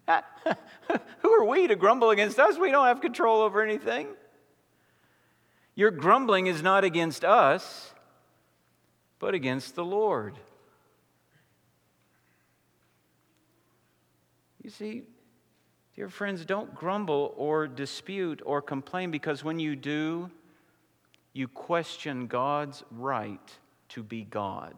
Who 1.20 1.32
are 1.32 1.44
we 1.44 1.66
to 1.66 1.76
grumble 1.76 2.10
against 2.10 2.38
us? 2.38 2.58
We 2.58 2.70
don't 2.70 2.86
have 2.86 3.00
control 3.00 3.42
over 3.42 3.62
anything. 3.62 4.08
Your 5.74 5.90
grumbling 5.90 6.46
is 6.46 6.62
not 6.62 6.84
against 6.84 7.24
us, 7.24 7.92
but 9.18 9.34
against 9.34 9.74
the 9.74 9.84
Lord. 9.84 10.38
You 14.62 14.70
see, 14.70 15.02
dear 15.94 16.08
friends, 16.08 16.44
don't 16.44 16.74
grumble 16.74 17.34
or 17.36 17.68
dispute 17.68 18.42
or 18.44 18.62
complain 18.62 19.10
because 19.10 19.44
when 19.44 19.58
you 19.58 19.76
do, 19.76 20.30
you 21.32 21.46
question 21.46 22.26
God's 22.26 22.82
right 22.90 23.58
to 23.90 24.02
be 24.02 24.24
God. 24.24 24.74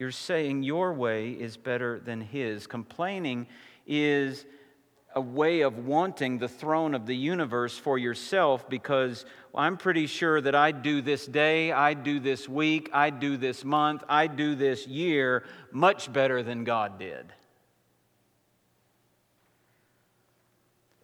You're 0.00 0.10
saying 0.12 0.62
your 0.62 0.94
way 0.94 1.32
is 1.32 1.58
better 1.58 2.00
than 2.00 2.22
His. 2.22 2.66
Complaining 2.66 3.46
is 3.86 4.46
a 5.14 5.20
way 5.20 5.60
of 5.60 5.76
wanting 5.76 6.38
the 6.38 6.48
throne 6.48 6.94
of 6.94 7.04
the 7.04 7.14
universe 7.14 7.76
for 7.76 7.98
yourself 7.98 8.66
because 8.70 9.26
I'm 9.54 9.76
pretty 9.76 10.06
sure 10.06 10.40
that 10.40 10.54
I'd 10.54 10.82
do 10.82 11.02
this 11.02 11.26
day, 11.26 11.70
I'd 11.70 12.02
do 12.02 12.18
this 12.18 12.48
week, 12.48 12.88
I 12.94 13.10
do 13.10 13.36
this 13.36 13.62
month, 13.62 14.02
I 14.08 14.26
do 14.26 14.54
this 14.54 14.86
year 14.86 15.44
much 15.70 16.10
better 16.10 16.42
than 16.42 16.64
God 16.64 16.98
did. 16.98 17.26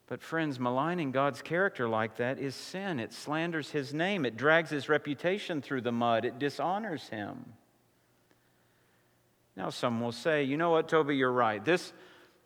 But, 0.06 0.22
friends, 0.22 0.58
maligning 0.58 1.10
God's 1.10 1.42
character 1.42 1.86
like 1.86 2.16
that 2.16 2.38
is 2.38 2.54
sin. 2.54 2.98
It 2.98 3.12
slanders 3.12 3.68
his 3.70 3.92
name, 3.92 4.24
it 4.24 4.38
drags 4.38 4.70
his 4.70 4.88
reputation 4.88 5.60
through 5.60 5.82
the 5.82 5.92
mud, 5.92 6.24
it 6.24 6.38
dishonors 6.38 7.10
him. 7.10 7.44
Now, 9.56 9.70
some 9.70 10.00
will 10.00 10.12
say, 10.12 10.44
you 10.44 10.56
know 10.56 10.70
what, 10.70 10.88
Toby, 10.88 11.16
you're 11.16 11.32
right. 11.32 11.64
This, 11.64 11.92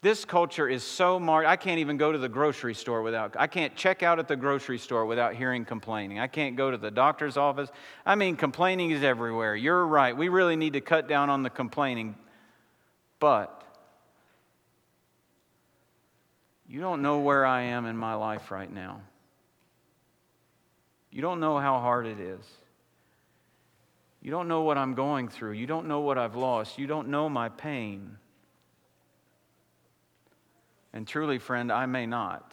this 0.00 0.24
culture 0.24 0.68
is 0.68 0.84
so 0.84 1.18
marked. 1.18 1.48
I 1.48 1.56
can't 1.56 1.80
even 1.80 1.96
go 1.96 2.12
to 2.12 2.18
the 2.18 2.28
grocery 2.28 2.74
store 2.74 3.02
without, 3.02 3.34
I 3.36 3.48
can't 3.48 3.74
check 3.74 4.04
out 4.04 4.20
at 4.20 4.28
the 4.28 4.36
grocery 4.36 4.78
store 4.78 5.04
without 5.04 5.34
hearing 5.34 5.64
complaining. 5.64 6.20
I 6.20 6.28
can't 6.28 6.56
go 6.56 6.70
to 6.70 6.78
the 6.78 6.90
doctor's 6.90 7.36
office. 7.36 7.68
I 8.06 8.14
mean, 8.14 8.36
complaining 8.36 8.92
is 8.92 9.02
everywhere. 9.02 9.56
You're 9.56 9.84
right. 9.84 10.16
We 10.16 10.28
really 10.28 10.56
need 10.56 10.74
to 10.74 10.80
cut 10.80 11.08
down 11.08 11.30
on 11.30 11.42
the 11.42 11.50
complaining. 11.50 12.14
But 13.18 13.56
you 16.68 16.80
don't 16.80 17.02
know 17.02 17.18
where 17.18 17.44
I 17.44 17.62
am 17.62 17.86
in 17.86 17.96
my 17.96 18.14
life 18.14 18.52
right 18.52 18.72
now. 18.72 19.00
You 21.10 21.22
don't 21.22 21.40
know 21.40 21.58
how 21.58 21.80
hard 21.80 22.06
it 22.06 22.20
is. 22.20 22.44
You 24.22 24.30
don't 24.30 24.48
know 24.48 24.62
what 24.62 24.76
I'm 24.76 24.94
going 24.94 25.28
through. 25.28 25.52
You 25.52 25.66
don't 25.66 25.88
know 25.88 26.00
what 26.00 26.18
I've 26.18 26.36
lost. 26.36 26.78
You 26.78 26.86
don't 26.86 27.08
know 27.08 27.28
my 27.28 27.48
pain. 27.48 28.16
And 30.92 31.06
truly, 31.06 31.38
friend, 31.38 31.72
I 31.72 31.86
may 31.86 32.06
not. 32.06 32.52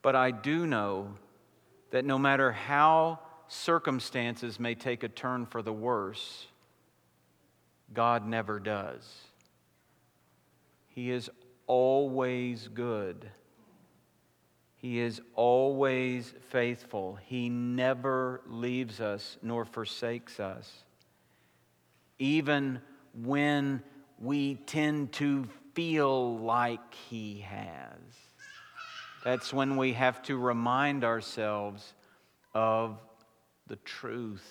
But 0.00 0.14
I 0.14 0.30
do 0.30 0.66
know 0.66 1.14
that 1.90 2.04
no 2.04 2.18
matter 2.18 2.52
how 2.52 3.20
circumstances 3.48 4.60
may 4.60 4.74
take 4.74 5.02
a 5.02 5.08
turn 5.08 5.46
for 5.46 5.62
the 5.62 5.72
worse, 5.72 6.46
God 7.92 8.26
never 8.26 8.60
does. 8.60 9.06
He 10.88 11.10
is 11.10 11.30
always 11.66 12.68
good. 12.68 13.30
He 14.82 14.98
is 14.98 15.20
always 15.36 16.34
faithful. 16.50 17.16
He 17.24 17.48
never 17.48 18.40
leaves 18.48 19.00
us 19.00 19.38
nor 19.40 19.64
forsakes 19.64 20.40
us. 20.40 20.68
Even 22.18 22.80
when 23.14 23.84
we 24.18 24.56
tend 24.56 25.12
to 25.12 25.48
feel 25.74 26.36
like 26.38 26.94
He 26.94 27.44
has. 27.48 28.00
That's 29.24 29.52
when 29.52 29.76
we 29.76 29.92
have 29.92 30.20
to 30.24 30.36
remind 30.36 31.04
ourselves 31.04 31.94
of 32.52 32.98
the 33.68 33.76
truth. 33.76 34.44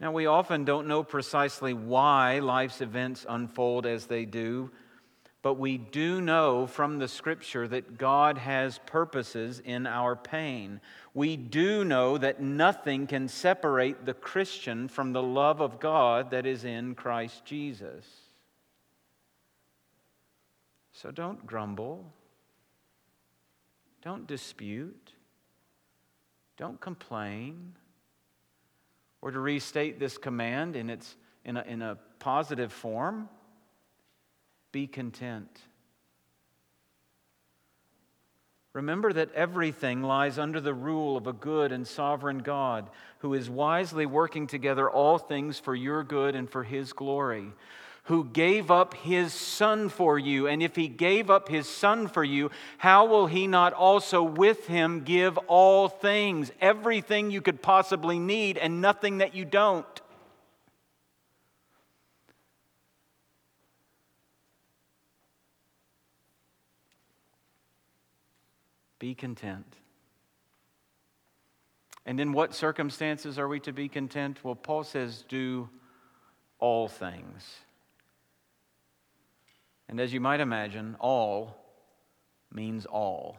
Now, 0.00 0.12
we 0.12 0.24
often 0.24 0.64
don't 0.64 0.88
know 0.88 1.02
precisely 1.02 1.74
why 1.74 2.38
life's 2.38 2.80
events 2.80 3.26
unfold 3.28 3.84
as 3.84 4.06
they 4.06 4.24
do, 4.24 4.70
but 5.46 5.58
we 5.58 5.78
do 5.78 6.20
know 6.20 6.66
from 6.66 6.98
the 6.98 7.06
scripture 7.06 7.68
that 7.68 7.98
God 7.98 8.36
has 8.36 8.80
purposes 8.84 9.62
in 9.64 9.86
our 9.86 10.16
pain. 10.16 10.80
We 11.14 11.36
do 11.36 11.84
know 11.84 12.18
that 12.18 12.42
nothing 12.42 13.06
can 13.06 13.28
separate 13.28 14.04
the 14.04 14.12
Christian 14.12 14.88
from 14.88 15.12
the 15.12 15.22
love 15.22 15.60
of 15.60 15.78
God 15.78 16.32
that 16.32 16.46
is 16.46 16.64
in 16.64 16.96
Christ 16.96 17.44
Jesus. 17.44 18.04
So 20.90 21.12
don't 21.12 21.46
grumble. 21.46 22.12
Don't 24.02 24.26
dispute. 24.26 25.12
Don't 26.56 26.80
complain. 26.80 27.76
Or 29.22 29.30
to 29.30 29.38
restate 29.38 30.00
this 30.00 30.18
command 30.18 30.74
in, 30.74 30.90
its, 30.90 31.14
in, 31.44 31.56
a, 31.56 31.62
in 31.62 31.82
a 31.82 31.98
positive 32.18 32.72
form, 32.72 33.28
be 34.76 34.86
content. 34.86 35.62
Remember 38.74 39.10
that 39.10 39.32
everything 39.32 40.02
lies 40.02 40.38
under 40.38 40.60
the 40.60 40.74
rule 40.74 41.16
of 41.16 41.26
a 41.26 41.32
good 41.32 41.72
and 41.72 41.86
sovereign 41.86 42.40
God 42.40 42.90
who 43.20 43.32
is 43.32 43.48
wisely 43.48 44.04
working 44.04 44.46
together 44.46 44.90
all 44.90 45.16
things 45.16 45.58
for 45.58 45.74
your 45.74 46.04
good 46.04 46.34
and 46.34 46.50
for 46.50 46.62
his 46.62 46.92
glory 46.92 47.54
who 48.04 48.26
gave 48.26 48.70
up 48.70 48.92
his 48.92 49.32
son 49.32 49.88
for 49.88 50.18
you. 50.18 50.46
And 50.46 50.62
if 50.62 50.76
he 50.76 50.88
gave 50.88 51.30
up 51.30 51.48
his 51.48 51.66
son 51.66 52.06
for 52.06 52.22
you, 52.22 52.50
how 52.76 53.06
will 53.06 53.26
he 53.26 53.46
not 53.46 53.72
also 53.72 54.22
with 54.22 54.66
him 54.66 55.04
give 55.04 55.38
all 55.48 55.88
things, 55.88 56.52
everything 56.60 57.30
you 57.30 57.40
could 57.40 57.62
possibly 57.62 58.18
need, 58.18 58.58
and 58.58 58.82
nothing 58.82 59.18
that 59.18 59.34
you 59.34 59.46
don't? 59.46 60.02
Be 69.06 69.14
content. 69.14 69.72
And 72.04 72.18
in 72.18 72.32
what 72.32 72.52
circumstances 72.56 73.38
are 73.38 73.46
we 73.46 73.60
to 73.60 73.72
be 73.72 73.88
content? 73.88 74.42
Well, 74.42 74.56
Paul 74.56 74.82
says, 74.82 75.24
do 75.28 75.68
all 76.58 76.88
things. 76.88 77.48
And 79.88 80.00
as 80.00 80.12
you 80.12 80.18
might 80.18 80.40
imagine, 80.40 80.96
all 80.98 81.56
means 82.52 82.84
all. 82.84 83.36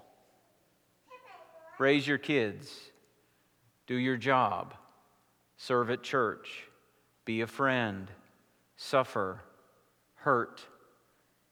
Raise 1.80 2.08
your 2.08 2.18
kids, 2.18 2.74
do 3.88 3.96
your 3.96 4.16
job, 4.16 4.74
serve 5.58 5.90
at 5.90 6.02
church, 6.02 6.64
be 7.26 7.42
a 7.42 7.48
friend, 7.48 8.10
suffer, 8.78 9.42
hurt, 10.16 10.62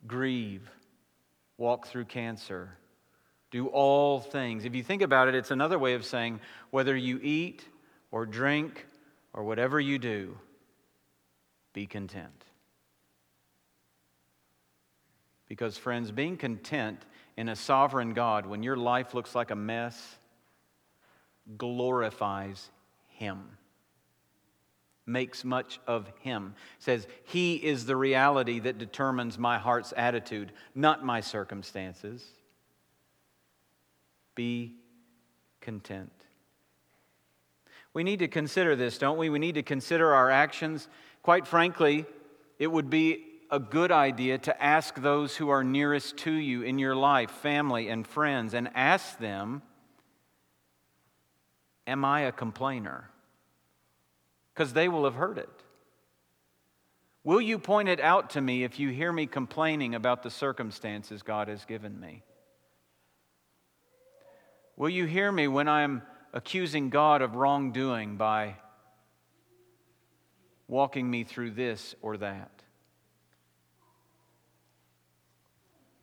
grieve, 0.08 0.72
walk 1.58 1.88
through 1.88 2.06
cancer. 2.06 2.78
Do 3.56 3.68
all 3.68 4.20
things. 4.20 4.66
If 4.66 4.76
you 4.76 4.84
think 4.84 5.02
about 5.02 5.30
it, 5.30 5.34
it's 5.34 5.50
another 5.50 5.80
way 5.80 5.94
of 5.94 6.04
saying 6.04 6.42
whether 6.72 6.94
you 6.94 7.22
eat 7.24 7.64
or 8.12 8.26
drink 8.26 8.86
or 9.32 9.46
whatever 9.46 9.80
you 9.80 9.98
do, 9.98 10.38
be 11.72 11.86
content. 11.86 12.44
Because, 15.48 15.78
friends, 15.78 16.12
being 16.12 16.36
content 16.36 17.00
in 17.38 17.48
a 17.48 17.56
sovereign 17.56 18.14
God 18.14 18.46
when 18.46 18.62
your 18.62 18.76
life 18.76 19.14
looks 19.14 19.34
like 19.34 19.52
a 19.52 19.56
mess 19.56 20.18
glorifies 21.58 22.70
Him, 23.08 23.42
makes 25.06 25.46
much 25.46 25.80
of 25.88 26.12
Him. 26.20 26.56
Says, 26.80 27.08
He 27.24 27.56
is 27.56 27.86
the 27.86 27.96
reality 27.96 28.60
that 28.60 28.80
determines 28.80 29.40
my 29.40 29.58
heart's 29.58 29.94
attitude, 29.96 30.52
not 30.76 31.06
my 31.06 31.22
circumstances. 31.22 32.22
Be 34.36 34.76
content. 35.62 36.12
We 37.94 38.04
need 38.04 38.20
to 38.20 38.28
consider 38.28 38.76
this, 38.76 38.98
don't 38.98 39.18
we? 39.18 39.30
We 39.30 39.40
need 39.40 39.56
to 39.56 39.64
consider 39.64 40.14
our 40.14 40.30
actions. 40.30 40.90
Quite 41.24 41.48
frankly, 41.48 42.06
it 42.60 42.68
would 42.68 42.90
be 42.90 43.24
a 43.50 43.60
good 43.60 43.92
idea 43.92 44.38
to 44.40 44.64
ask 44.64 44.96
those 44.96 45.38
who 45.38 45.50
are 45.50 45.64
nearest 45.64 46.18
to 46.18 46.32
you 46.32 46.62
in 46.64 46.78
your 46.78 46.96
life, 46.96 47.32
family 47.32 47.88
and 47.88 48.06
friends, 48.06 48.54
and 48.54 48.70
ask 48.76 49.18
them, 49.20 49.62
Am 51.88 52.04
I 52.04 52.22
a 52.22 52.32
complainer? 52.32 53.10
Because 54.54 54.74
they 54.74 54.90
will 54.90 55.04
have 55.04 55.14
heard 55.14 55.38
it. 55.38 55.50
Will 57.24 57.42
you 57.42 57.60
point 57.60 57.90
it 57.90 58.00
out 58.00 58.32
to 58.32 58.42
me 58.42 58.64
if 58.64 58.80
you 58.80 58.90
hear 58.90 59.12
me 59.12 59.26
complaining 59.26 59.96
about 59.96 60.24
the 60.24 60.30
circumstances 60.30 61.24
God 61.24 61.48
has 61.48 61.64
given 61.66 62.00
me? 62.00 62.24
Will 64.78 64.90
you 64.90 65.06
hear 65.06 65.32
me 65.32 65.48
when 65.48 65.68
I'm 65.68 66.02
accusing 66.34 66.90
God 66.90 67.22
of 67.22 67.36
wrongdoing 67.36 68.18
by 68.18 68.56
walking 70.68 71.10
me 71.10 71.24
through 71.24 71.52
this 71.52 71.96
or 72.02 72.18
that? 72.18 72.52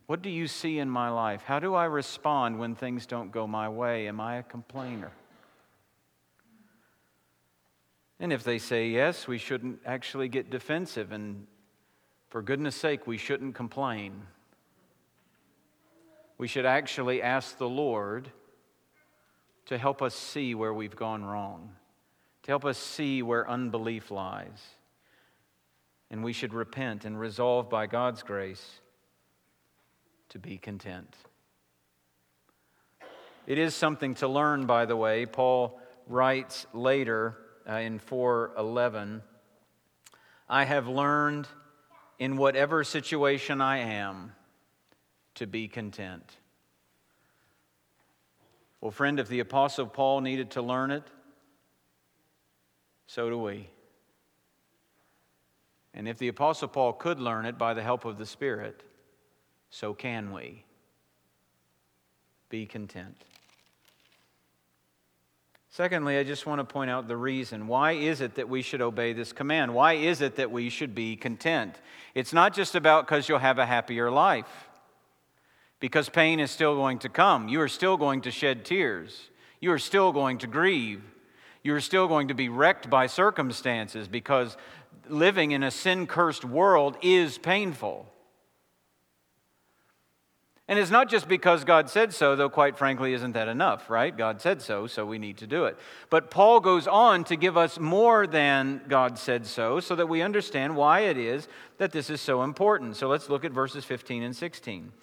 What 0.07 0.21
do 0.21 0.29
you 0.29 0.47
see 0.47 0.79
in 0.79 0.89
my 0.89 1.09
life? 1.09 1.43
How 1.43 1.59
do 1.59 1.75
I 1.75 1.85
respond 1.85 2.59
when 2.59 2.75
things 2.75 3.05
don't 3.05 3.31
go 3.31 3.47
my 3.47 3.69
way? 3.69 4.07
Am 4.07 4.19
I 4.19 4.37
a 4.37 4.43
complainer? 4.43 5.11
And 8.19 8.33
if 8.33 8.43
they 8.43 8.57
say 8.57 8.89
yes, 8.89 9.27
we 9.27 9.37
shouldn't 9.37 9.79
actually 9.85 10.29
get 10.29 10.49
defensive, 10.49 11.11
and 11.11 11.45
for 12.29 12.41
goodness 12.41 12.75
sake, 12.75 13.05
we 13.05 13.17
shouldn't 13.17 13.55
complain. 13.55 14.23
We 16.37 16.47
should 16.47 16.65
actually 16.65 17.21
ask 17.21 17.57
the 17.57 17.69
Lord 17.69 18.31
to 19.65 19.77
help 19.77 20.01
us 20.01 20.13
see 20.13 20.55
where 20.55 20.73
we've 20.73 20.95
gone 20.95 21.23
wrong, 21.23 21.71
to 22.43 22.51
help 22.51 22.65
us 22.65 22.77
see 22.77 23.21
where 23.21 23.49
unbelief 23.49 24.11
lies. 24.11 24.61
And 26.09 26.23
we 26.23 26.33
should 26.33 26.53
repent 26.53 27.05
and 27.05 27.19
resolve 27.19 27.69
by 27.69 27.87
God's 27.87 28.21
grace 28.21 28.81
to 30.29 30.39
be 30.39 30.57
content. 30.57 31.15
It 33.47 33.57
is 33.57 33.75
something 33.75 34.15
to 34.15 34.27
learn, 34.27 34.65
by 34.65 34.85
the 34.85 34.95
way. 34.95 35.25
Paul 35.25 35.79
writes 36.07 36.65
later 36.73 37.37
uh, 37.69 37.75
in 37.75 37.99
411 37.99 39.21
I 40.49 40.65
have 40.65 40.87
learned 40.87 41.47
in 42.19 42.37
whatever 42.37 42.83
situation 42.83 43.61
I 43.61 43.79
am 43.79 44.33
to 45.35 45.47
be 45.47 45.67
content. 45.67 46.37
Well, 48.83 48.91
friend, 48.91 49.17
if 49.17 49.29
the 49.29 49.39
Apostle 49.39 49.85
Paul 49.85 50.19
needed 50.19 50.51
to 50.51 50.61
learn 50.61 50.91
it, 50.91 51.03
so 53.07 53.29
do 53.29 53.37
we. 53.37 53.69
And 55.93 56.05
if 56.05 56.17
the 56.17 56.27
Apostle 56.27 56.67
Paul 56.67 56.91
could 56.91 57.17
learn 57.17 57.45
it 57.45 57.57
by 57.57 57.73
the 57.73 57.81
help 57.81 58.03
of 58.03 58.17
the 58.17 58.25
Spirit, 58.25 58.83
so 59.69 59.93
can 59.93 60.33
we. 60.33 60.65
Be 62.49 62.65
content. 62.65 63.15
Secondly, 65.69 66.17
I 66.17 66.25
just 66.25 66.45
want 66.45 66.59
to 66.59 66.65
point 66.65 66.91
out 66.91 67.07
the 67.07 67.15
reason. 67.15 67.67
Why 67.67 67.93
is 67.93 68.19
it 68.19 68.35
that 68.35 68.49
we 68.49 68.61
should 68.61 68.81
obey 68.81 69.13
this 69.13 69.31
command? 69.31 69.73
Why 69.73 69.93
is 69.93 70.19
it 70.19 70.35
that 70.35 70.51
we 70.51 70.69
should 70.69 70.93
be 70.93 71.15
content? 71.15 71.79
It's 72.15 72.33
not 72.33 72.53
just 72.53 72.75
about 72.75 73.07
because 73.07 73.29
you'll 73.29 73.39
have 73.39 73.59
a 73.59 73.65
happier 73.65 74.11
life, 74.11 74.67
because 75.83 76.07
pain 76.07 76.39
is 76.39 76.49
still 76.49 76.75
going 76.75 76.97
to 76.97 77.09
come. 77.09 77.49
You 77.49 77.59
are 77.59 77.67
still 77.67 77.97
going 77.97 78.21
to 78.21 78.31
shed 78.31 78.63
tears. 78.63 79.29
You 79.59 79.73
are 79.73 79.77
still 79.77 80.13
going 80.13 80.37
to 80.37 80.47
grieve. 80.47 81.03
You 81.61 81.75
are 81.75 81.81
still 81.81 82.07
going 82.07 82.29
to 82.29 82.33
be 82.33 82.47
wrecked 82.47 82.89
by 82.89 83.07
circumstances 83.07 84.07
because 84.07 84.55
living 85.09 85.51
in 85.51 85.61
a 85.61 85.69
sin 85.69 86.07
cursed 86.07 86.45
world 86.45 86.95
is 87.01 87.37
painful. 87.37 88.05
And 90.69 90.79
it's 90.79 90.89
not 90.89 91.09
just 91.09 91.27
because 91.27 91.65
God 91.65 91.89
said 91.89 92.13
so, 92.13 92.37
though, 92.37 92.49
quite 92.49 92.77
frankly, 92.77 93.13
isn't 93.13 93.33
that 93.33 93.49
enough, 93.49 93.89
right? 93.89 94.15
God 94.15 94.39
said 94.39 94.61
so, 94.61 94.87
so 94.87 95.05
we 95.05 95.19
need 95.19 95.35
to 95.39 95.47
do 95.47 95.65
it. 95.65 95.77
But 96.09 96.31
Paul 96.31 96.61
goes 96.61 96.87
on 96.87 97.25
to 97.25 97.35
give 97.35 97.57
us 97.57 97.77
more 97.77 98.25
than 98.25 98.83
God 98.87 99.19
said 99.19 99.45
so, 99.45 99.81
so 99.81 99.97
that 99.97 100.07
we 100.07 100.21
understand 100.21 100.77
why 100.77 101.01
it 101.01 101.17
is 101.17 101.49
that 101.77 101.91
this 101.91 102.09
is 102.09 102.21
so 102.21 102.41
important. 102.41 102.95
So 102.95 103.09
let's 103.09 103.29
look 103.29 103.43
at 103.43 103.51
verses 103.51 103.83
15 103.83 104.23
and 104.23 104.33
16. 104.33 104.93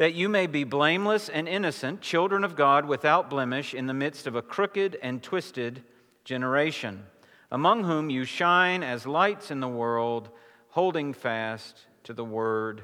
That 0.00 0.14
you 0.14 0.30
may 0.30 0.46
be 0.46 0.64
blameless 0.64 1.28
and 1.28 1.46
innocent, 1.46 2.00
children 2.00 2.42
of 2.42 2.56
God 2.56 2.86
without 2.86 3.28
blemish, 3.28 3.74
in 3.74 3.86
the 3.86 3.92
midst 3.92 4.26
of 4.26 4.34
a 4.34 4.40
crooked 4.40 4.96
and 5.02 5.22
twisted 5.22 5.82
generation, 6.24 7.04
among 7.50 7.84
whom 7.84 8.08
you 8.08 8.24
shine 8.24 8.82
as 8.82 9.06
lights 9.06 9.50
in 9.50 9.60
the 9.60 9.68
world, 9.68 10.30
holding 10.70 11.12
fast 11.12 11.80
to 12.04 12.14
the 12.14 12.24
word 12.24 12.80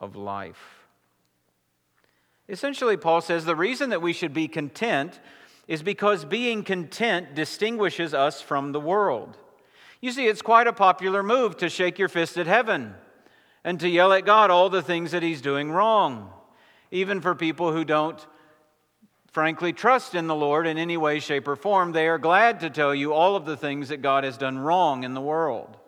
of 0.00 0.14
life. 0.14 0.86
Essentially, 2.48 2.96
Paul 2.96 3.22
says 3.22 3.44
the 3.44 3.56
reason 3.56 3.90
that 3.90 4.00
we 4.00 4.12
should 4.12 4.32
be 4.32 4.46
content 4.46 5.18
is 5.66 5.82
because 5.82 6.24
being 6.24 6.62
content 6.62 7.34
distinguishes 7.34 8.14
us 8.14 8.40
from 8.40 8.70
the 8.70 8.78
world. 8.78 9.36
You 10.00 10.12
see, 10.12 10.28
it's 10.28 10.42
quite 10.42 10.68
a 10.68 10.72
popular 10.72 11.24
move 11.24 11.56
to 11.56 11.68
shake 11.68 11.98
your 11.98 12.08
fist 12.08 12.38
at 12.38 12.46
heaven 12.46 12.94
and 13.64 13.80
to 13.80 13.88
yell 13.88 14.12
at 14.12 14.24
God 14.24 14.52
all 14.52 14.70
the 14.70 14.80
things 14.80 15.10
that 15.10 15.24
He's 15.24 15.40
doing 15.40 15.72
wrong, 15.72 16.30
even 16.92 17.20
for 17.20 17.34
people 17.34 17.72
who 17.72 17.84
don't 17.84 18.24
frankly 19.32 19.72
trust 19.72 20.14
in 20.14 20.26
the 20.26 20.34
Lord 20.34 20.66
in 20.66 20.78
any 20.78 20.98
way, 20.98 21.18
shape, 21.18 21.48
or 21.48 21.56
form. 21.56 21.90
They 21.90 22.06
are 22.06 22.18
glad 22.18 22.60
to 22.60 22.70
tell 22.70 22.94
you 22.94 23.14
all 23.14 23.34
of 23.34 23.46
the 23.46 23.56
things 23.56 23.88
that 23.88 24.02
God 24.02 24.24
has 24.24 24.36
done 24.36 24.58
wrong 24.58 25.02
in 25.02 25.14
the 25.14 25.20
world. 25.20 25.78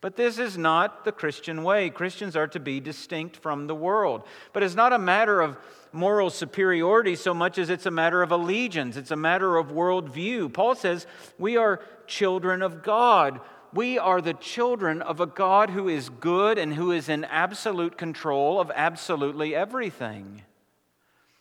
But 0.00 0.16
this 0.16 0.38
is 0.38 0.58
not 0.58 1.04
the 1.04 1.12
Christian 1.12 1.62
way. 1.62 1.88
Christians 1.88 2.34
are 2.34 2.46
to 2.48 2.60
be 2.60 2.80
distinct 2.80 3.36
from 3.36 3.66
the 3.66 3.74
world. 3.74 4.22
But 4.52 4.62
it's 4.62 4.74
not 4.74 4.92
a 4.92 4.98
matter 4.98 5.40
of 5.40 5.56
moral 5.92 6.28
superiority 6.28 7.14
so 7.14 7.32
much 7.32 7.58
as 7.58 7.70
it's 7.70 7.86
a 7.86 7.90
matter 7.90 8.22
of 8.22 8.32
allegiance, 8.32 8.96
it's 8.96 9.10
a 9.10 9.16
matter 9.16 9.56
of 9.56 9.68
worldview. 9.68 10.52
Paul 10.52 10.74
says 10.74 11.06
we 11.38 11.56
are 11.56 11.80
children 12.06 12.62
of 12.62 12.82
God. 12.82 13.40
We 13.74 13.98
are 13.98 14.20
the 14.20 14.34
children 14.34 15.02
of 15.02 15.18
a 15.18 15.26
God 15.26 15.70
who 15.70 15.88
is 15.88 16.08
good 16.08 16.58
and 16.58 16.72
who 16.72 16.92
is 16.92 17.08
in 17.08 17.24
absolute 17.24 17.98
control 17.98 18.60
of 18.60 18.70
absolutely 18.72 19.52
everything. 19.52 20.42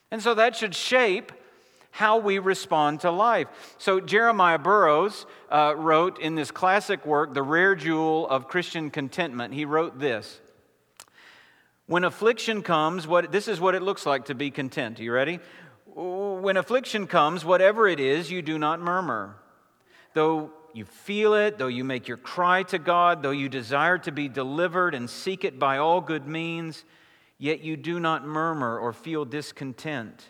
And 0.09 0.21
so 0.21 0.33
that 0.33 0.55
should 0.55 0.73
shape 0.73 1.31
how 1.91 2.17
we 2.17 2.39
respond 2.39 3.01
to 3.01 3.11
life. 3.11 3.75
So, 3.77 3.99
Jeremiah 3.99 4.57
Burroughs 4.57 5.27
uh, 5.51 5.75
wrote 5.77 6.19
in 6.19 6.33
this 6.33 6.49
classic 6.49 7.05
work, 7.05 7.35
The 7.35 7.43
Rare 7.43 7.75
Jewel 7.75 8.27
of 8.27 8.47
Christian 8.47 8.89
Contentment, 8.89 9.53
he 9.53 9.65
wrote 9.65 9.99
this. 9.99 10.41
When 11.85 12.03
affliction 12.03 12.63
comes, 12.63 13.05
what, 13.05 13.31
this 13.31 13.47
is 13.47 13.59
what 13.59 13.75
it 13.75 13.83
looks 13.83 14.07
like 14.07 14.25
to 14.25 14.33
be 14.33 14.49
content. 14.49 14.99
Are 14.99 15.03
you 15.03 15.11
ready? 15.11 15.39
When 15.85 16.57
affliction 16.57 17.05
comes, 17.05 17.45
whatever 17.45 17.87
it 17.87 17.99
is, 17.99 18.31
you 18.31 18.41
do 18.41 18.57
not 18.57 18.79
murmur. 18.79 19.35
Though 20.15 20.51
you 20.75 20.86
feel 20.86 21.33
it, 21.33 21.57
though 21.57 21.67
you 21.67 21.83
make 21.83 22.07
your 22.07 22.17
cry 22.17 22.63
to 22.63 22.79
God, 22.79 23.21
though 23.21 23.31
you 23.31 23.49
desire 23.49 23.97
to 23.99 24.12
be 24.12 24.27
delivered 24.27 24.95
and 24.95 25.09
seek 25.09 25.43
it 25.43 25.59
by 25.59 25.77
all 25.77 26.01
good 26.01 26.27
means, 26.27 26.86
yet 27.38 27.62
you 27.62 27.77
do 27.77 27.99
not 27.99 28.25
murmur 28.25 28.77
or 28.77 28.93
feel 28.93 29.25
discontent. 29.25 30.29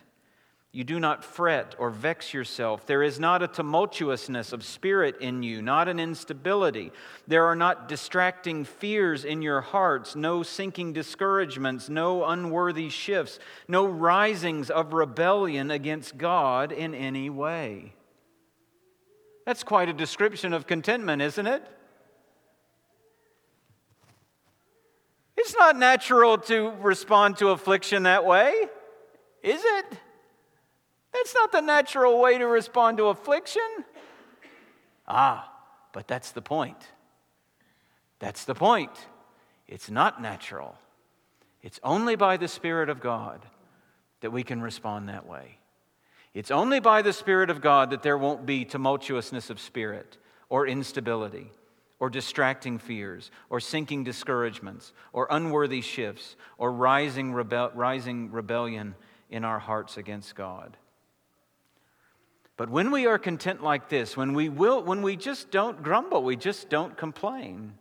You 0.74 0.82
do 0.82 0.98
not 0.98 1.24
fret 1.24 1.76
or 1.78 1.88
vex 1.88 2.34
yourself. 2.34 2.84
There 2.84 3.04
is 3.04 3.20
not 3.20 3.44
a 3.44 3.48
tumultuousness 3.48 4.52
of 4.52 4.64
spirit 4.64 5.16
in 5.20 5.44
you, 5.44 5.62
not 5.62 5.86
an 5.88 6.00
instability. 6.00 6.90
There 7.28 7.44
are 7.44 7.54
not 7.54 7.86
distracting 7.86 8.64
fears 8.64 9.24
in 9.24 9.40
your 9.40 9.60
hearts, 9.60 10.16
no 10.16 10.42
sinking 10.42 10.92
discouragements, 10.92 11.88
no 11.88 12.24
unworthy 12.24 12.88
shifts, 12.88 13.38
no 13.68 13.86
risings 13.86 14.68
of 14.68 14.92
rebellion 14.92 15.70
against 15.70 16.18
God 16.18 16.72
in 16.72 16.92
any 16.92 17.30
way. 17.30 17.93
That's 19.44 19.62
quite 19.62 19.88
a 19.88 19.92
description 19.92 20.52
of 20.52 20.66
contentment, 20.66 21.20
isn't 21.22 21.46
it? 21.46 21.62
It's 25.36 25.54
not 25.54 25.76
natural 25.76 26.38
to 26.38 26.70
respond 26.80 27.36
to 27.38 27.48
affliction 27.48 28.04
that 28.04 28.24
way, 28.24 28.54
is 29.42 29.60
it? 29.62 29.86
That's 31.12 31.34
not 31.34 31.52
the 31.52 31.60
natural 31.60 32.20
way 32.20 32.38
to 32.38 32.46
respond 32.46 32.96
to 32.98 33.06
affliction. 33.06 33.62
Ah, 35.06 35.52
but 35.92 36.08
that's 36.08 36.30
the 36.30 36.42
point. 36.42 36.88
That's 38.18 38.44
the 38.44 38.54
point. 38.54 38.90
It's 39.68 39.90
not 39.90 40.22
natural. 40.22 40.78
It's 41.62 41.80
only 41.82 42.16
by 42.16 42.36
the 42.36 42.48
Spirit 42.48 42.88
of 42.88 43.00
God 43.00 43.44
that 44.20 44.30
we 44.30 44.42
can 44.42 44.62
respond 44.62 45.08
that 45.08 45.26
way. 45.26 45.58
It's 46.34 46.50
only 46.50 46.80
by 46.80 47.02
the 47.02 47.12
Spirit 47.12 47.48
of 47.48 47.60
God 47.60 47.90
that 47.90 48.02
there 48.02 48.18
won't 48.18 48.44
be 48.44 48.64
tumultuousness 48.64 49.50
of 49.50 49.60
spirit 49.60 50.18
or 50.48 50.66
instability 50.66 51.52
or 52.00 52.10
distracting 52.10 52.78
fears 52.78 53.30
or 53.48 53.60
sinking 53.60 54.02
discouragements 54.02 54.92
or 55.12 55.28
unworthy 55.30 55.80
shifts 55.80 56.34
or 56.58 56.72
rising, 56.72 57.32
rebel- 57.32 57.70
rising 57.74 58.32
rebellion 58.32 58.96
in 59.30 59.44
our 59.44 59.60
hearts 59.60 59.96
against 59.96 60.34
God. 60.34 60.76
But 62.56 62.68
when 62.68 62.90
we 62.90 63.06
are 63.06 63.18
content 63.18 63.62
like 63.62 63.88
this, 63.88 64.16
when 64.16 64.34
we, 64.34 64.48
will, 64.48 64.82
when 64.82 65.02
we 65.02 65.16
just 65.16 65.50
don't 65.50 65.82
grumble, 65.82 66.22
we 66.22 66.36
just 66.36 66.68
don't 66.68 66.96
complain, 66.96 67.74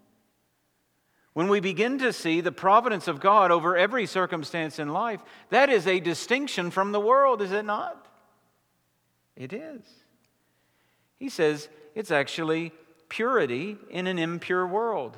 when 1.33 1.47
we 1.47 1.59
begin 1.59 1.97
to 1.99 2.13
see 2.13 2.41
the 2.41 2.51
providence 2.51 3.07
of 3.07 3.19
God 3.19 3.49
over 3.49 3.75
every 3.75 4.05
circumstance 4.05 4.77
in 4.77 4.89
life, 4.89 5.21
that 5.49 5.69
is 5.69 5.87
a 5.87 5.99
distinction 5.99 6.69
from 6.69 6.91
the 6.91 6.99
world, 6.99 7.41
is 7.41 7.51
it 7.51 7.65
not? 7.65 8.07
It 9.35 9.53
is. 9.53 9.81
He 11.17 11.29
says 11.29 11.69
it's 11.95 12.11
actually 12.11 12.71
purity 13.09 13.77
in 13.89 14.07
an 14.07 14.19
impure 14.19 14.65
world. 14.65 15.17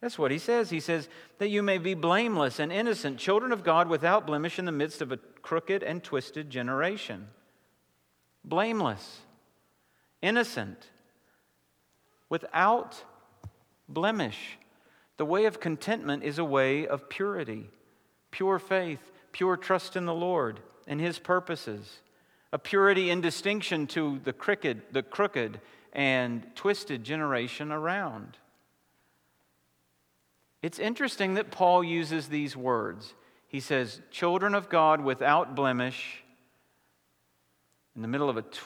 That's 0.00 0.18
what 0.18 0.30
he 0.30 0.38
says. 0.38 0.70
He 0.70 0.80
says 0.80 1.08
that 1.38 1.48
you 1.48 1.62
may 1.62 1.78
be 1.78 1.94
blameless 1.94 2.58
and 2.58 2.70
innocent, 2.72 3.18
children 3.18 3.52
of 3.52 3.64
God 3.64 3.88
without 3.88 4.26
blemish 4.26 4.58
in 4.58 4.64
the 4.64 4.72
midst 4.72 5.00
of 5.00 5.12
a 5.12 5.16
crooked 5.16 5.82
and 5.82 6.02
twisted 6.02 6.50
generation. 6.50 7.28
Blameless, 8.44 9.20
innocent, 10.22 10.90
without 12.28 13.02
blemish. 13.88 14.58
The 15.16 15.24
way 15.24 15.46
of 15.46 15.60
contentment 15.60 16.22
is 16.22 16.38
a 16.38 16.44
way 16.44 16.86
of 16.86 17.08
purity, 17.08 17.70
pure 18.30 18.58
faith, 18.58 19.10
pure 19.32 19.56
trust 19.56 19.96
in 19.96 20.04
the 20.04 20.14
Lord 20.14 20.60
and 20.86 21.00
his 21.00 21.18
purposes 21.18 22.00
a 22.56 22.58
purity 22.58 23.10
in 23.10 23.20
distinction 23.20 23.86
to 23.86 24.18
the 24.24 24.32
crooked, 24.32 24.80
the 24.90 25.02
crooked 25.02 25.60
and 25.92 26.42
twisted 26.54 27.04
generation 27.04 27.70
around. 27.70 28.38
It's 30.62 30.78
interesting 30.78 31.34
that 31.34 31.50
Paul 31.50 31.84
uses 31.84 32.28
these 32.28 32.56
words. 32.56 33.12
He 33.46 33.60
says, 33.60 34.00
Children 34.10 34.54
of 34.54 34.70
God 34.70 35.02
without 35.02 35.54
blemish, 35.54 36.24
in 37.94 38.00
the 38.00 38.08
middle 38.08 38.30
of 38.30 38.38
a 38.38 38.42
t- 38.42 38.58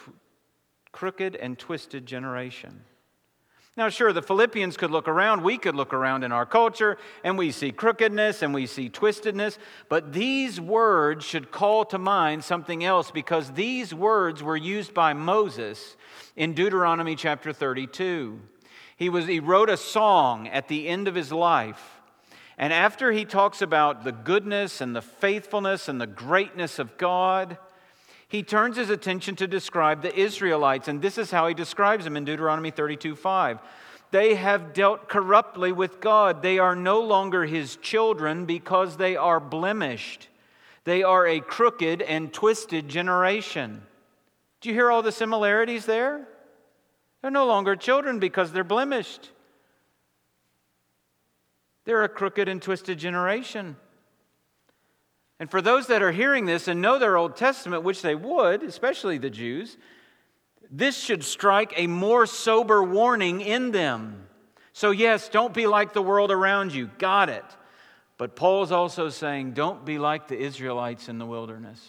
crooked 0.92 1.34
and 1.34 1.58
twisted 1.58 2.06
generation. 2.06 2.84
Now, 3.76 3.88
sure, 3.88 4.12
the 4.12 4.20
Philippians 4.20 4.76
could 4.76 4.90
look 4.90 5.06
around, 5.06 5.44
we 5.44 5.56
could 5.56 5.76
look 5.76 5.94
around 5.94 6.24
in 6.24 6.32
our 6.32 6.44
culture, 6.44 6.98
and 7.22 7.38
we 7.38 7.52
see 7.52 7.70
crookedness 7.70 8.42
and 8.42 8.52
we 8.52 8.66
see 8.66 8.90
twistedness, 8.90 9.58
but 9.88 10.12
these 10.12 10.60
words 10.60 11.24
should 11.24 11.52
call 11.52 11.84
to 11.86 11.98
mind 11.98 12.42
something 12.42 12.82
else 12.84 13.12
because 13.12 13.52
these 13.52 13.94
words 13.94 14.42
were 14.42 14.56
used 14.56 14.92
by 14.92 15.12
Moses 15.12 15.96
in 16.34 16.52
Deuteronomy 16.52 17.14
chapter 17.14 17.52
32. 17.52 18.40
He, 18.96 19.08
was, 19.08 19.26
he 19.26 19.38
wrote 19.38 19.70
a 19.70 19.76
song 19.76 20.48
at 20.48 20.66
the 20.66 20.88
end 20.88 21.06
of 21.06 21.14
his 21.14 21.30
life. 21.30 22.00
And 22.58 22.72
after 22.72 23.12
he 23.12 23.24
talks 23.24 23.62
about 23.62 24.02
the 24.02 24.12
goodness 24.12 24.80
and 24.80 24.94
the 24.94 25.00
faithfulness 25.00 25.88
and 25.88 26.00
the 26.00 26.06
greatness 26.08 26.78
of 26.78 26.98
God, 26.98 27.56
he 28.30 28.44
turns 28.44 28.76
his 28.76 28.90
attention 28.90 29.34
to 29.36 29.48
describe 29.48 30.02
the 30.02 30.16
Israelites, 30.16 30.86
and 30.86 31.02
this 31.02 31.18
is 31.18 31.32
how 31.32 31.48
he 31.48 31.54
describes 31.54 32.04
them 32.04 32.16
in 32.16 32.24
Deuteronomy 32.24 32.70
32 32.70 33.16
5. 33.16 33.58
They 34.12 34.36
have 34.36 34.72
dealt 34.72 35.08
corruptly 35.08 35.72
with 35.72 36.00
God. 36.00 36.40
They 36.40 36.60
are 36.60 36.76
no 36.76 37.00
longer 37.00 37.44
his 37.44 37.74
children 37.74 38.46
because 38.46 38.96
they 38.96 39.16
are 39.16 39.40
blemished. 39.40 40.28
They 40.84 41.02
are 41.02 41.26
a 41.26 41.40
crooked 41.40 42.02
and 42.02 42.32
twisted 42.32 42.88
generation. 42.88 43.82
Do 44.60 44.68
you 44.68 44.76
hear 44.76 44.92
all 44.92 45.02
the 45.02 45.10
similarities 45.10 45.84
there? 45.84 46.28
They're 47.22 47.32
no 47.32 47.46
longer 47.46 47.74
children 47.74 48.20
because 48.20 48.52
they're 48.52 48.62
blemished. 48.62 49.30
They're 51.84 52.04
a 52.04 52.08
crooked 52.08 52.48
and 52.48 52.62
twisted 52.62 52.96
generation. 52.96 53.76
And 55.40 55.50
for 55.50 55.62
those 55.62 55.86
that 55.86 56.02
are 56.02 56.12
hearing 56.12 56.44
this 56.44 56.68
and 56.68 56.82
know 56.82 56.98
their 56.98 57.16
Old 57.16 57.34
Testament, 57.34 57.82
which 57.82 58.02
they 58.02 58.14
would, 58.14 58.62
especially 58.62 59.16
the 59.16 59.30
Jews, 59.30 59.78
this 60.70 60.96
should 60.96 61.24
strike 61.24 61.72
a 61.76 61.86
more 61.86 62.26
sober 62.26 62.84
warning 62.84 63.40
in 63.40 63.70
them. 63.70 64.26
So, 64.74 64.90
yes, 64.90 65.30
don't 65.30 65.54
be 65.54 65.66
like 65.66 65.94
the 65.94 66.02
world 66.02 66.30
around 66.30 66.74
you. 66.74 66.90
Got 66.98 67.30
it. 67.30 67.44
But 68.18 68.36
Paul's 68.36 68.70
also 68.70 69.08
saying, 69.08 69.52
don't 69.52 69.84
be 69.84 69.98
like 69.98 70.28
the 70.28 70.38
Israelites 70.38 71.08
in 71.08 71.18
the 71.18 71.24
wilderness. 71.24 71.82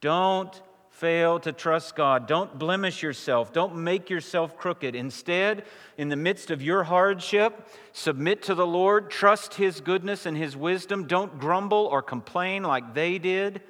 Don't 0.00 0.62
fail 0.98 1.38
to 1.38 1.52
trust 1.52 1.94
God. 1.94 2.26
Don't 2.26 2.58
blemish 2.58 3.02
yourself. 3.02 3.52
Don't 3.52 3.76
make 3.76 4.10
yourself 4.10 4.56
crooked. 4.56 4.96
Instead, 4.96 5.64
in 5.96 6.08
the 6.08 6.16
midst 6.16 6.50
of 6.50 6.60
your 6.60 6.82
hardship, 6.82 7.68
submit 7.92 8.42
to 8.42 8.54
the 8.54 8.66
Lord, 8.66 9.08
trust 9.08 9.54
His 9.54 9.80
goodness 9.80 10.26
and 10.26 10.36
His 10.36 10.56
wisdom. 10.56 11.06
Don't 11.06 11.38
grumble 11.38 11.86
or 11.86 12.02
complain 12.02 12.64
like 12.64 12.94
they 12.94 13.18
did. 13.18 13.62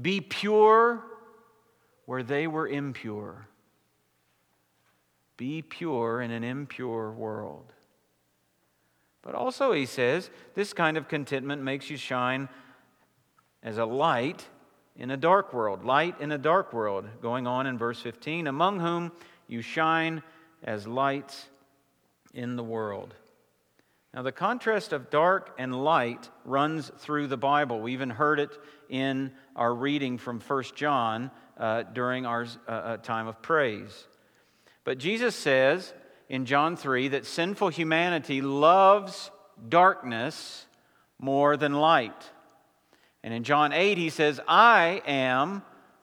Be 0.00 0.22
pure 0.22 1.04
where 2.06 2.22
they 2.22 2.46
were 2.46 2.66
impure. 2.66 3.46
Be 5.36 5.60
pure 5.60 6.22
in 6.22 6.30
an 6.30 6.44
impure 6.44 7.12
world. 7.12 7.72
But 9.20 9.34
also, 9.34 9.72
he 9.72 9.86
says, 9.86 10.30
this 10.54 10.72
kind 10.72 10.96
of 10.96 11.08
contentment 11.08 11.62
makes 11.62 11.90
you 11.90 11.96
shine 11.96 12.48
as 13.62 13.76
a 13.78 13.84
light 13.84 14.46
in 14.96 15.10
a 15.10 15.16
dark 15.16 15.52
world, 15.52 15.84
light 15.84 16.20
in 16.20 16.30
a 16.32 16.38
dark 16.38 16.72
world, 16.72 17.06
going 17.20 17.46
on 17.46 17.66
in 17.66 17.78
verse 17.78 18.00
15, 18.00 18.46
among 18.46 18.80
whom 18.80 19.12
you 19.48 19.60
shine 19.60 20.22
as 20.62 20.86
lights 20.86 21.46
in 22.32 22.56
the 22.56 22.62
world. 22.62 23.14
Now, 24.14 24.22
the 24.22 24.32
contrast 24.32 24.92
of 24.92 25.10
dark 25.10 25.52
and 25.58 25.74
light 25.84 26.30
runs 26.44 26.90
through 26.98 27.26
the 27.26 27.36
Bible. 27.36 27.80
We 27.80 27.92
even 27.94 28.10
heard 28.10 28.38
it 28.38 28.56
in 28.88 29.32
our 29.56 29.74
reading 29.74 30.18
from 30.18 30.38
1 30.40 30.62
John 30.76 31.32
uh, 31.58 31.82
during 31.82 32.24
our 32.24 32.46
uh, 32.68 32.70
uh, 32.70 32.96
time 32.98 33.26
of 33.26 33.42
praise. 33.42 34.06
But 34.84 34.98
Jesus 34.98 35.34
says 35.34 35.92
in 36.28 36.46
John 36.46 36.76
3 36.76 37.08
that 37.08 37.26
sinful 37.26 37.70
humanity 37.70 38.40
loves 38.40 39.32
darkness 39.68 40.66
more 41.18 41.56
than 41.56 41.72
light. 41.72 42.30
And 43.24 43.32
in 43.32 43.42
John 43.42 43.72
8, 43.72 43.96
he 43.96 44.10
says, 44.10 44.38
I 44.46 45.00
am 45.06 45.62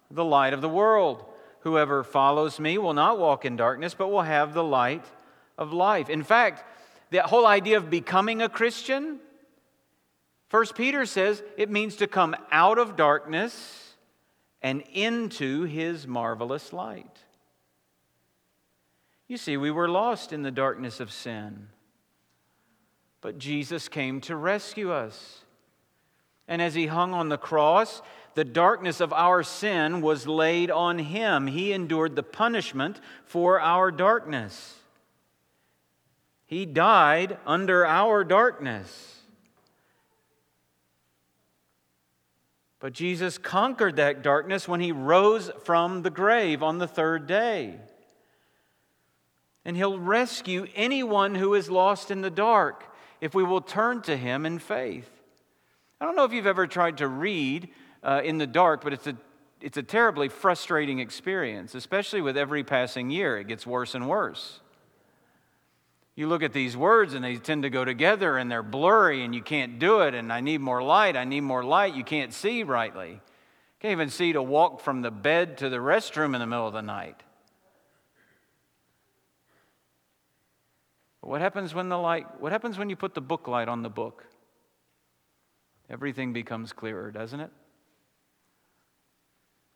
the 0.09 0.25
light 0.25 0.53
of 0.53 0.61
the 0.61 0.67
world. 0.67 1.23
Whoever 1.59 2.03
follows 2.03 2.59
me 2.59 2.79
will 2.79 2.95
not 2.95 3.19
walk 3.19 3.45
in 3.45 3.55
darkness, 3.55 3.93
but 3.93 4.07
will 4.07 4.23
have 4.23 4.55
the 4.55 4.63
light 4.63 5.05
of 5.55 5.71
life. 5.71 6.09
In 6.09 6.23
fact, 6.23 6.65
the 7.11 7.21
whole 7.21 7.45
idea 7.45 7.77
of 7.77 7.91
becoming 7.91 8.41
a 8.41 8.49
Christian, 8.49 9.19
First 10.49 10.73
Peter 10.73 11.05
says 11.05 11.43
it 11.57 11.69
means 11.69 11.97
to 11.97 12.07
come 12.07 12.35
out 12.51 12.79
of 12.79 12.95
darkness 12.95 13.93
and 14.63 14.83
into 14.91 15.65
his 15.65 16.07
marvelous 16.07 16.73
light. 16.73 17.19
You 19.27 19.37
see, 19.37 19.57
we 19.57 19.69
were 19.69 19.87
lost 19.87 20.33
in 20.33 20.41
the 20.41 20.49
darkness 20.49 20.99
of 20.99 21.11
sin, 21.11 21.67
but 23.21 23.37
Jesus 23.37 23.87
came 23.87 24.21
to 24.21 24.35
rescue 24.35 24.91
us. 24.91 25.45
And 26.51 26.61
as 26.61 26.73
he 26.73 26.87
hung 26.87 27.13
on 27.13 27.29
the 27.29 27.37
cross, 27.37 28.01
the 28.33 28.43
darkness 28.43 28.99
of 28.99 29.13
our 29.13 29.41
sin 29.41 30.01
was 30.01 30.27
laid 30.27 30.69
on 30.69 30.99
him. 30.99 31.47
He 31.47 31.71
endured 31.71 32.17
the 32.17 32.23
punishment 32.23 32.99
for 33.23 33.61
our 33.61 33.89
darkness. 33.89 34.75
He 36.45 36.65
died 36.65 37.37
under 37.45 37.85
our 37.85 38.25
darkness. 38.25 39.21
But 42.81 42.91
Jesus 42.91 43.37
conquered 43.37 43.95
that 43.95 44.21
darkness 44.21 44.67
when 44.67 44.81
he 44.81 44.91
rose 44.91 45.51
from 45.63 46.01
the 46.01 46.09
grave 46.09 46.61
on 46.61 46.79
the 46.79 46.87
third 46.87 47.27
day. 47.27 47.75
And 49.63 49.77
he'll 49.77 49.97
rescue 49.97 50.67
anyone 50.75 51.35
who 51.35 51.53
is 51.53 51.69
lost 51.69 52.11
in 52.11 52.19
the 52.19 52.29
dark 52.29 52.93
if 53.21 53.33
we 53.33 53.43
will 53.45 53.61
turn 53.61 54.01
to 54.01 54.17
him 54.17 54.45
in 54.45 54.59
faith. 54.59 55.20
I 56.01 56.05
don't 56.05 56.17
know 56.17 56.25
if 56.25 56.33
you've 56.33 56.47
ever 56.47 56.67
tried 56.67 56.97
to 56.97 57.07
read 57.07 57.69
uh, 58.03 58.21
in 58.23 58.39
the 58.39 58.47
dark, 58.47 58.83
but 58.83 58.91
it's 58.91 59.07
a 59.07 59.15
it's 59.61 59.77
a 59.77 59.83
terribly 59.83 60.27
frustrating 60.27 60.99
experience, 60.99 61.75
especially 61.75 62.21
with 62.21 62.35
every 62.35 62.63
passing 62.63 63.11
year. 63.11 63.37
It 63.37 63.47
gets 63.47 63.65
worse 63.65 63.93
and 63.93 64.09
worse. 64.09 64.59
You 66.15 66.27
look 66.27 66.43
at 66.43 66.51
these 66.51 66.75
words 66.75 67.13
and 67.13 67.23
they 67.23 67.37
tend 67.37 67.63
to 67.63 67.69
go 67.69 67.85
together 67.85 68.37
and 68.37 68.51
they're 68.51 68.63
blurry 68.63 69.23
and 69.23 69.33
you 69.33 69.41
can't 69.41 69.79
do 69.79 70.01
it. 70.01 70.13
And 70.13 70.33
I 70.33 70.41
need 70.41 70.61
more 70.61 70.83
light. 70.83 71.15
I 71.15 71.23
need 71.23 71.41
more 71.41 71.63
light. 71.63 71.95
You 71.95 72.03
can't 72.03 72.33
see 72.33 72.63
rightly. 72.63 73.21
Can't 73.79 73.91
even 73.91 74.09
see 74.09 74.33
to 74.33 74.43
walk 74.43 74.81
from 74.81 75.01
the 75.01 75.11
bed 75.11 75.59
to 75.59 75.69
the 75.69 75.77
restroom 75.77 76.33
in 76.33 76.39
the 76.39 76.47
middle 76.47 76.67
of 76.67 76.73
the 76.73 76.81
night. 76.81 77.21
But 81.21 81.29
what 81.29 81.41
happens 81.41 81.73
when 81.73 81.89
the 81.89 81.97
light, 81.97 82.41
what 82.41 82.51
happens 82.51 82.77
when 82.77 82.89
you 82.89 82.95
put 82.95 83.13
the 83.13 83.21
book 83.21 83.47
light 83.47 83.67
on 83.67 83.83
the 83.83 83.89
book? 83.89 84.25
Everything 85.91 86.31
becomes 86.31 86.71
clearer, 86.71 87.11
doesn't 87.11 87.41
it? 87.41 87.51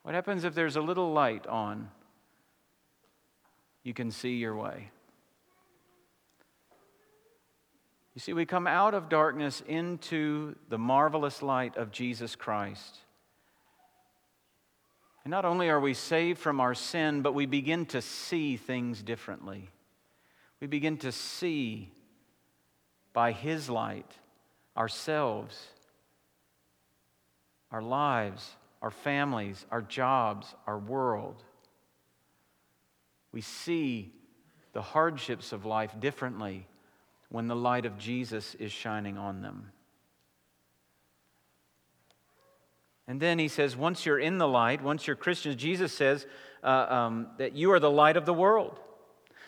What 0.04 0.16
happens 0.16 0.46
if 0.46 0.56
there's 0.56 0.78
a 0.78 0.82
little 0.82 1.12
light 1.12 1.46
on? 1.46 1.90
You 3.84 3.94
can 3.94 4.12
see 4.12 4.38
your 4.38 4.56
way. 4.56 4.92
You 8.14 8.22
see, 8.22 8.32
we 8.32 8.46
come 8.46 8.66
out 8.66 8.94
of 8.94 9.10
darkness 9.10 9.62
into 9.68 10.56
the 10.70 10.78
marvelous 10.78 11.42
light 11.42 11.76
of 11.76 11.92
Jesus 11.92 12.34
Christ. 12.34 13.00
And 15.26 15.32
not 15.32 15.44
only 15.44 15.70
are 15.70 15.82
we 15.82 15.94
saved 15.94 16.40
from 16.40 16.62
our 16.62 16.74
sin, 16.76 17.24
but 17.24 17.34
we 17.34 17.46
begin 17.46 17.86
to 17.88 18.02
see 18.02 18.56
things 18.56 19.04
differently. 19.04 19.70
We 20.62 20.68
begin 20.68 20.96
to 21.00 21.12
see 21.12 21.92
by 23.12 23.34
His 23.34 23.70
light 23.70 24.14
ourselves, 24.78 25.68
our 27.76 27.82
lives, 27.82 28.56
our 28.82 28.90
families, 28.90 29.66
our 29.70 29.82
jobs, 29.82 30.56
our 30.66 30.80
world. 30.80 31.44
We 33.34 33.42
see 33.42 34.14
the 34.72 34.82
hardships 34.82 35.52
of 35.52 35.66
life 35.66 35.92
differently 36.00 36.68
when 37.28 37.50
the 37.50 37.56
light 37.56 37.86
of 37.86 37.98
Jesus 37.98 38.56
is 38.56 38.72
shining 38.72 39.18
on 39.18 39.42
them. 39.42 39.74
And 43.10 43.20
then 43.20 43.40
he 43.40 43.50
says, 43.50 43.76
once 43.76 44.06
you're 44.06 44.20
in 44.20 44.38
the 44.38 44.48
light, 44.48 44.82
once 44.82 45.06
you're 45.06 45.18
Christians, 45.18 45.58
Jesus 45.58 45.92
says 45.92 46.26
uh, 46.64 46.86
um, 46.88 47.28
that 47.40 47.58
you 47.58 47.74
are 47.74 47.80
the 47.82 47.92
light 47.92 48.16
of 48.16 48.26
the 48.26 48.34
world. 48.34 48.80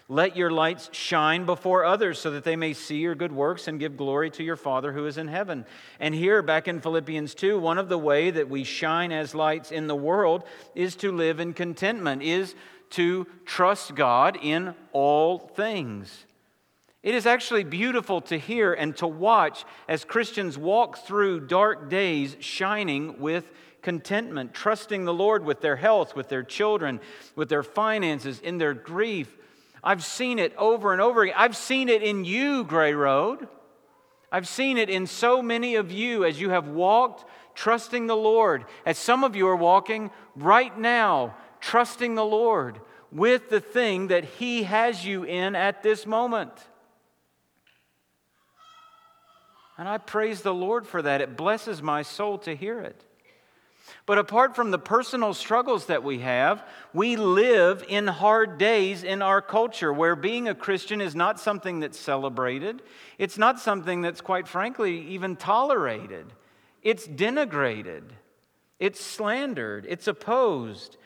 Let 0.09 0.37
your 0.37 0.51
lights 0.51 0.89
shine 0.93 1.45
before 1.45 1.83
others 1.83 2.17
so 2.17 2.31
that 2.31 2.45
they 2.45 2.55
may 2.55 2.71
see 2.71 2.97
your 2.97 3.15
good 3.15 3.33
works 3.33 3.67
and 3.67 3.77
give 3.77 3.97
glory 3.97 4.29
to 4.31 4.43
your 4.43 4.55
Father 4.55 4.93
who 4.93 5.05
is 5.05 5.17
in 5.17 5.27
heaven. 5.27 5.65
And 5.99 6.15
here, 6.15 6.41
back 6.41 6.69
in 6.69 6.79
Philippians 6.79 7.35
2, 7.35 7.59
one 7.59 7.77
of 7.77 7.89
the 7.89 7.97
way 7.97 8.31
that 8.31 8.49
we 8.49 8.63
shine 8.63 9.11
as 9.11 9.35
lights 9.35 9.69
in 9.69 9.87
the 9.87 9.95
world 9.95 10.45
is 10.75 10.95
to 10.97 11.11
live 11.11 11.41
in 11.41 11.53
contentment, 11.53 12.23
is 12.23 12.55
to 12.91 13.27
trust 13.45 13.95
God 13.95 14.37
in 14.41 14.73
all 14.93 15.39
things. 15.39 16.25
It 17.03 17.13
is 17.13 17.25
actually 17.25 17.65
beautiful 17.65 18.21
to 18.21 18.37
hear 18.37 18.73
and 18.73 18.95
to 18.97 19.07
watch 19.07 19.65
as 19.89 20.05
Christians 20.05 20.57
walk 20.57 20.99
through 20.99 21.47
dark 21.47 21.89
days 21.89 22.37
shining 22.39 23.19
with 23.19 23.51
contentment, 23.81 24.53
trusting 24.53 25.03
the 25.03 25.13
Lord 25.13 25.43
with 25.43 25.59
their 25.59 25.75
health, 25.75 26.15
with 26.15 26.29
their 26.29 26.43
children, 26.43 27.01
with 27.35 27.49
their 27.49 27.63
finances, 27.63 28.39
in 28.39 28.57
their 28.57 28.73
grief, 28.73 29.37
I've 29.87 30.03
seen 30.03 30.37
it 30.37 30.53
over 30.57 30.91
and 30.91 31.01
over 31.01 31.21
again. 31.21 31.35
I've 31.37 31.55
seen 31.55 31.87
it 31.87 32.03
in 32.03 32.25
you, 32.25 32.65
Gray 32.65 32.93
Road. 32.93 33.47
I've 34.29 34.45
seen 34.45 34.77
it 34.77 34.89
in 34.89 35.07
so 35.07 35.41
many 35.41 35.75
of 35.75 35.93
you 35.93 36.25
as 36.25 36.41
you 36.41 36.49
have 36.49 36.67
walked 36.67 37.23
trusting 37.55 38.05
the 38.05 38.15
Lord, 38.15 38.65
as 38.85 38.97
some 38.97 39.23
of 39.23 39.37
you 39.37 39.47
are 39.47 39.55
walking 39.55 40.11
right 40.35 40.77
now, 40.77 41.37
trusting 41.61 42.15
the 42.15 42.25
Lord 42.25 42.81
with 43.13 43.49
the 43.49 43.61
thing 43.61 44.07
that 44.07 44.25
He 44.25 44.63
has 44.63 45.05
you 45.05 45.23
in 45.23 45.55
at 45.55 45.83
this 45.83 46.05
moment. 46.05 46.51
And 49.77 49.87
I 49.87 49.99
praise 49.99 50.41
the 50.41 50.53
Lord 50.53 50.85
for 50.85 51.01
that. 51.01 51.21
It 51.21 51.37
blesses 51.37 51.81
my 51.81 52.01
soul 52.01 52.37
to 52.39 52.53
hear 52.53 52.81
it. 52.81 53.06
But 54.05 54.17
apart 54.17 54.55
from 54.55 54.71
the 54.71 54.79
personal 54.79 55.33
struggles 55.33 55.87
that 55.87 56.03
we 56.03 56.19
have, 56.19 56.63
we 56.93 57.15
live 57.15 57.83
in 57.87 58.07
hard 58.07 58.57
days 58.57 59.03
in 59.03 59.21
our 59.21 59.41
culture 59.41 59.91
where 59.91 60.15
being 60.15 60.47
a 60.47 60.55
Christian 60.55 61.01
is 61.01 61.15
not 61.15 61.39
something 61.39 61.79
that's 61.79 61.99
celebrated. 61.99 62.81
It's 63.17 63.37
not 63.37 63.59
something 63.59 64.01
that's, 64.01 64.21
quite 64.21 64.47
frankly, 64.47 64.99
even 65.07 65.35
tolerated. 65.35 66.27
It's 66.83 67.07
denigrated. 67.07 68.03
It's 68.79 69.03
slandered. 69.03 69.85
It's 69.89 70.07
opposed. 70.07 70.97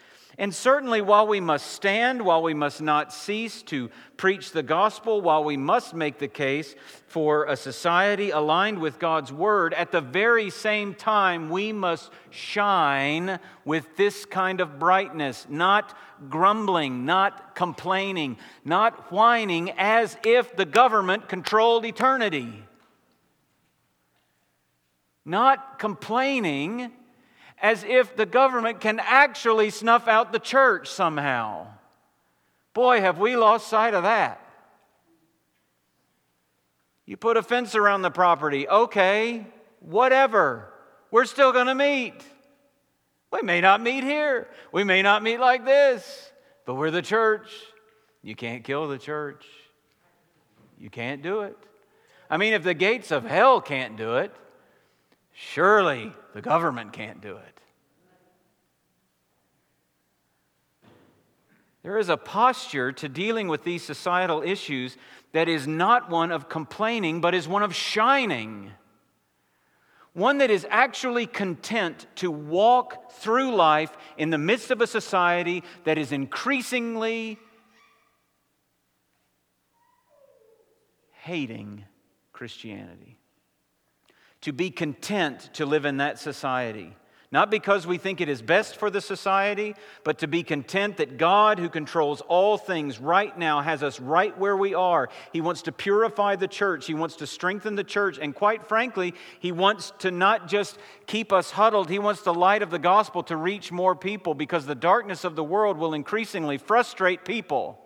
And 0.41 0.55
certainly, 0.55 1.01
while 1.01 1.27
we 1.27 1.39
must 1.39 1.67
stand, 1.67 2.25
while 2.25 2.41
we 2.41 2.55
must 2.55 2.81
not 2.81 3.13
cease 3.13 3.61
to 3.61 3.91
preach 4.17 4.51
the 4.51 4.63
gospel, 4.63 5.21
while 5.21 5.43
we 5.43 5.55
must 5.55 5.93
make 5.93 6.17
the 6.17 6.27
case 6.27 6.73
for 7.05 7.45
a 7.45 7.55
society 7.55 8.31
aligned 8.31 8.79
with 8.79 8.97
God's 8.97 9.31
word, 9.31 9.71
at 9.75 9.91
the 9.91 10.01
very 10.01 10.49
same 10.49 10.95
time, 10.95 11.51
we 11.51 11.71
must 11.71 12.09
shine 12.31 13.39
with 13.65 13.95
this 13.97 14.25
kind 14.25 14.61
of 14.61 14.79
brightness, 14.79 15.45
not 15.47 15.95
grumbling, 16.27 17.05
not 17.05 17.53
complaining, 17.53 18.35
not 18.65 19.11
whining 19.11 19.69
as 19.77 20.17
if 20.25 20.55
the 20.55 20.65
government 20.65 21.29
controlled 21.29 21.85
eternity. 21.85 22.51
Not 25.23 25.77
complaining 25.77 26.91
as 27.61 27.83
if 27.83 28.15
the 28.15 28.25
government 28.25 28.81
can 28.81 28.99
actually 28.99 29.69
snuff 29.69 30.07
out 30.07 30.31
the 30.31 30.39
church 30.39 30.89
somehow. 30.89 31.67
Boy, 32.73 33.01
have 33.01 33.19
we 33.19 33.35
lost 33.35 33.67
sight 33.67 33.93
of 33.93 34.03
that. 34.03 34.39
You 37.05 37.17
put 37.17 37.37
a 37.37 37.43
fence 37.43 37.75
around 37.75 38.01
the 38.01 38.09
property, 38.09 38.67
okay, 38.67 39.45
whatever. 39.79 40.71
We're 41.11 41.25
still 41.25 41.51
going 41.51 41.67
to 41.67 41.75
meet. 41.75 42.15
We 43.31 43.41
may 43.41 43.61
not 43.61 43.81
meet 43.81 44.03
here. 44.03 44.47
We 44.71 44.83
may 44.83 45.01
not 45.01 45.21
meet 45.21 45.39
like 45.39 45.65
this, 45.65 46.31
but 46.65 46.75
we're 46.75 46.91
the 46.91 47.01
church. 47.01 47.51
You 48.23 48.35
can't 48.35 48.63
kill 48.63 48.87
the 48.87 48.97
church. 48.97 49.45
You 50.79 50.89
can't 50.89 51.21
do 51.21 51.41
it. 51.41 51.57
I 52.29 52.37
mean, 52.37 52.53
if 52.53 52.63
the 52.63 52.73
gates 52.73 53.11
of 53.11 53.25
hell 53.25 53.61
can't 53.61 53.97
do 53.97 54.17
it, 54.17 54.33
surely 55.33 56.13
the 56.33 56.41
government 56.41 56.93
can't 56.93 57.21
do 57.21 57.35
it. 57.35 57.61
There 61.83 61.97
is 61.97 62.09
a 62.09 62.17
posture 62.17 62.91
to 62.91 63.09
dealing 63.09 63.47
with 63.47 63.63
these 63.63 63.83
societal 63.83 64.43
issues 64.43 64.97
that 65.31 65.47
is 65.47 65.67
not 65.67 66.09
one 66.09 66.31
of 66.31 66.47
complaining, 66.47 67.21
but 67.21 67.33
is 67.33 67.47
one 67.47 67.63
of 67.63 67.73
shining. 67.73 68.71
One 70.13 70.39
that 70.39 70.51
is 70.51 70.67
actually 70.69 71.25
content 71.25 72.05
to 72.15 72.29
walk 72.29 73.11
through 73.13 73.55
life 73.55 73.91
in 74.17 74.29
the 74.29 74.37
midst 74.37 74.69
of 74.69 74.81
a 74.81 74.87
society 74.87 75.63
that 75.85 75.97
is 75.97 76.11
increasingly 76.11 77.39
hating 81.13 81.85
Christianity 82.33 83.20
to 84.41 84.51
be 84.51 84.69
content 84.69 85.49
to 85.53 85.65
live 85.65 85.85
in 85.85 85.97
that 85.97 86.19
society. 86.19 86.95
Not 87.33 87.49
because 87.49 87.87
we 87.87 87.97
think 87.97 88.19
it 88.19 88.27
is 88.27 88.41
best 88.41 88.75
for 88.75 88.89
the 88.89 88.99
society, 88.99 89.75
but 90.03 90.19
to 90.19 90.27
be 90.27 90.43
content 90.43 90.97
that 90.97 91.17
God, 91.17 91.59
who 91.59 91.69
controls 91.69 92.19
all 92.19 92.57
things 92.57 92.99
right 92.99 93.35
now, 93.37 93.61
has 93.61 93.83
us 93.83 94.01
right 94.01 94.37
where 94.37 94.57
we 94.57 94.73
are. 94.73 95.07
He 95.31 95.39
wants 95.39 95.61
to 95.61 95.71
purify 95.71 96.35
the 96.35 96.49
church, 96.49 96.87
He 96.87 96.93
wants 96.93 97.15
to 97.17 97.27
strengthen 97.27 97.75
the 97.75 97.85
church, 97.85 98.19
and 98.21 98.35
quite 98.35 98.67
frankly, 98.67 99.13
He 99.39 99.53
wants 99.53 99.93
to 99.99 100.11
not 100.11 100.49
just 100.49 100.77
keep 101.07 101.31
us 101.31 101.51
huddled, 101.51 101.89
He 101.89 101.99
wants 101.99 102.21
the 102.21 102.33
light 102.33 102.63
of 102.63 102.69
the 102.69 102.79
gospel 102.79 103.23
to 103.23 103.37
reach 103.37 103.71
more 103.71 103.95
people 103.95 104.33
because 104.33 104.65
the 104.65 104.75
darkness 104.75 105.23
of 105.23 105.37
the 105.37 105.43
world 105.43 105.77
will 105.77 105.93
increasingly 105.93 106.57
frustrate 106.57 107.23
people. 107.23 107.79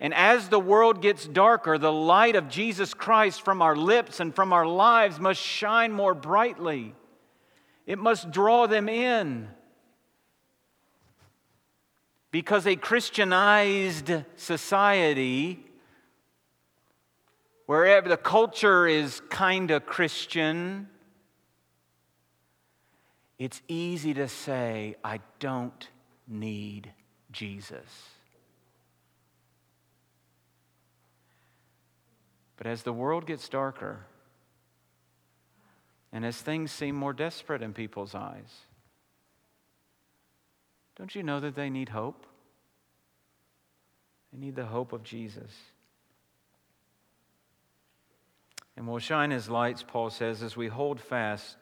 And 0.00 0.14
as 0.14 0.48
the 0.48 0.60
world 0.60 1.02
gets 1.02 1.26
darker, 1.26 1.76
the 1.76 1.92
light 1.92 2.36
of 2.36 2.48
Jesus 2.48 2.94
Christ 2.94 3.42
from 3.42 3.60
our 3.60 3.74
lips 3.74 4.20
and 4.20 4.34
from 4.34 4.52
our 4.52 4.66
lives 4.66 5.18
must 5.18 5.40
shine 5.40 5.92
more 5.92 6.14
brightly. 6.14 6.94
It 7.84 7.98
must 7.98 8.30
draw 8.30 8.66
them 8.66 8.88
in. 8.88 9.48
Because 12.30 12.66
a 12.66 12.76
Christianized 12.76 14.12
society, 14.36 15.64
wherever 17.66 18.08
the 18.08 18.16
culture 18.16 18.86
is 18.86 19.20
kind 19.30 19.70
of 19.70 19.86
Christian, 19.86 20.88
it's 23.38 23.62
easy 23.66 24.14
to 24.14 24.28
say, 24.28 24.96
I 25.02 25.20
don't 25.40 25.88
need 26.28 26.92
Jesus. 27.32 28.17
But 32.58 32.66
as 32.66 32.82
the 32.82 32.92
world 32.92 33.24
gets 33.24 33.48
darker, 33.48 34.00
and 36.12 36.26
as 36.26 36.36
things 36.36 36.70
seem 36.70 36.94
more 36.94 37.12
desperate 37.14 37.62
in 37.62 37.72
people's 37.72 38.14
eyes, 38.14 38.66
Don't 40.98 41.14
you 41.14 41.22
know 41.22 41.38
that 41.40 41.54
they 41.54 41.70
need 41.70 41.88
hope? 41.88 42.26
They 44.32 44.38
need 44.38 44.56
the 44.56 44.66
hope 44.66 44.92
of 44.92 45.04
Jesus. 45.04 45.52
And 48.76 48.86
we'll 48.86 48.98
shine 48.98 49.30
his 49.30 49.48
lights, 49.48 49.84
Paul 49.86 50.10
says, 50.10 50.42
as 50.42 50.56
we 50.56 50.66
hold 50.66 51.00
fast 51.00 51.56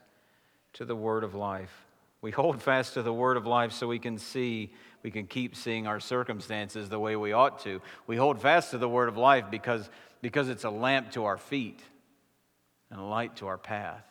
to 0.73 0.85
the 0.85 0.95
word 0.95 1.23
of 1.23 1.35
life. 1.35 1.85
We 2.21 2.31
hold 2.31 2.61
fast 2.61 2.95
to 2.95 3.03
the 3.03 3.13
word 3.13 3.37
of 3.37 3.45
life 3.45 3.71
so 3.71 3.87
we 3.87 3.99
can 3.99 4.17
see, 4.17 4.73
we 5.03 5.11
can 5.11 5.27
keep 5.27 5.55
seeing 5.55 5.85
our 5.85 5.99
circumstances 5.99 6.89
the 6.89 6.99
way 6.99 7.15
we 7.15 7.31
ought 7.31 7.59
to. 7.59 7.79
We 8.07 8.17
hold 8.17 8.41
fast 8.41 8.71
to 8.71 8.79
the 8.79 8.89
word 8.89 9.07
of 9.07 9.17
life 9.17 9.45
because, 9.51 9.89
because 10.21 10.49
it's 10.49 10.63
a 10.63 10.69
lamp 10.69 11.11
to 11.11 11.25
our 11.25 11.37
feet 11.37 11.79
and 12.89 12.99
a 12.99 13.03
light 13.03 13.35
to 13.37 13.47
our 13.47 13.57
path. 13.57 14.03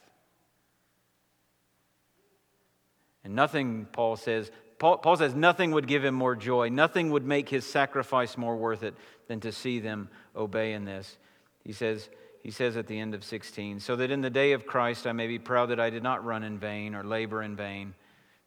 And 3.24 3.34
nothing, 3.34 3.86
Paul 3.90 4.16
says, 4.16 4.50
Paul, 4.78 4.98
Paul, 4.98 5.16
says 5.16 5.34
nothing 5.34 5.72
would 5.72 5.88
give 5.88 6.04
him 6.04 6.14
more 6.14 6.36
joy, 6.36 6.68
nothing 6.68 7.10
would 7.10 7.26
make 7.26 7.48
his 7.48 7.64
sacrifice 7.64 8.36
more 8.36 8.56
worth 8.56 8.82
it 8.82 8.94
than 9.26 9.40
to 9.40 9.50
see 9.50 9.80
them 9.80 10.08
obey 10.36 10.74
in 10.74 10.84
this. 10.84 11.16
He 11.64 11.72
says, 11.72 12.08
he 12.42 12.52
says 12.52 12.76
at 12.76 12.86
the 12.86 12.98
end 12.98 13.14
of 13.14 13.24
16, 13.24 13.80
so 13.80 13.96
that 13.96 14.12
in 14.12 14.20
the 14.20 14.30
day 14.30 14.52
of 14.52 14.66
Christ 14.66 15.06
I 15.06 15.12
may 15.12 15.26
be 15.26 15.40
proud 15.40 15.70
that 15.70 15.80
I 15.80 15.90
did 15.90 16.04
not 16.04 16.24
run 16.24 16.44
in 16.44 16.58
vain 16.58 16.94
or 16.94 17.02
labor 17.02 17.42
in 17.42 17.56
vain. 17.56 17.94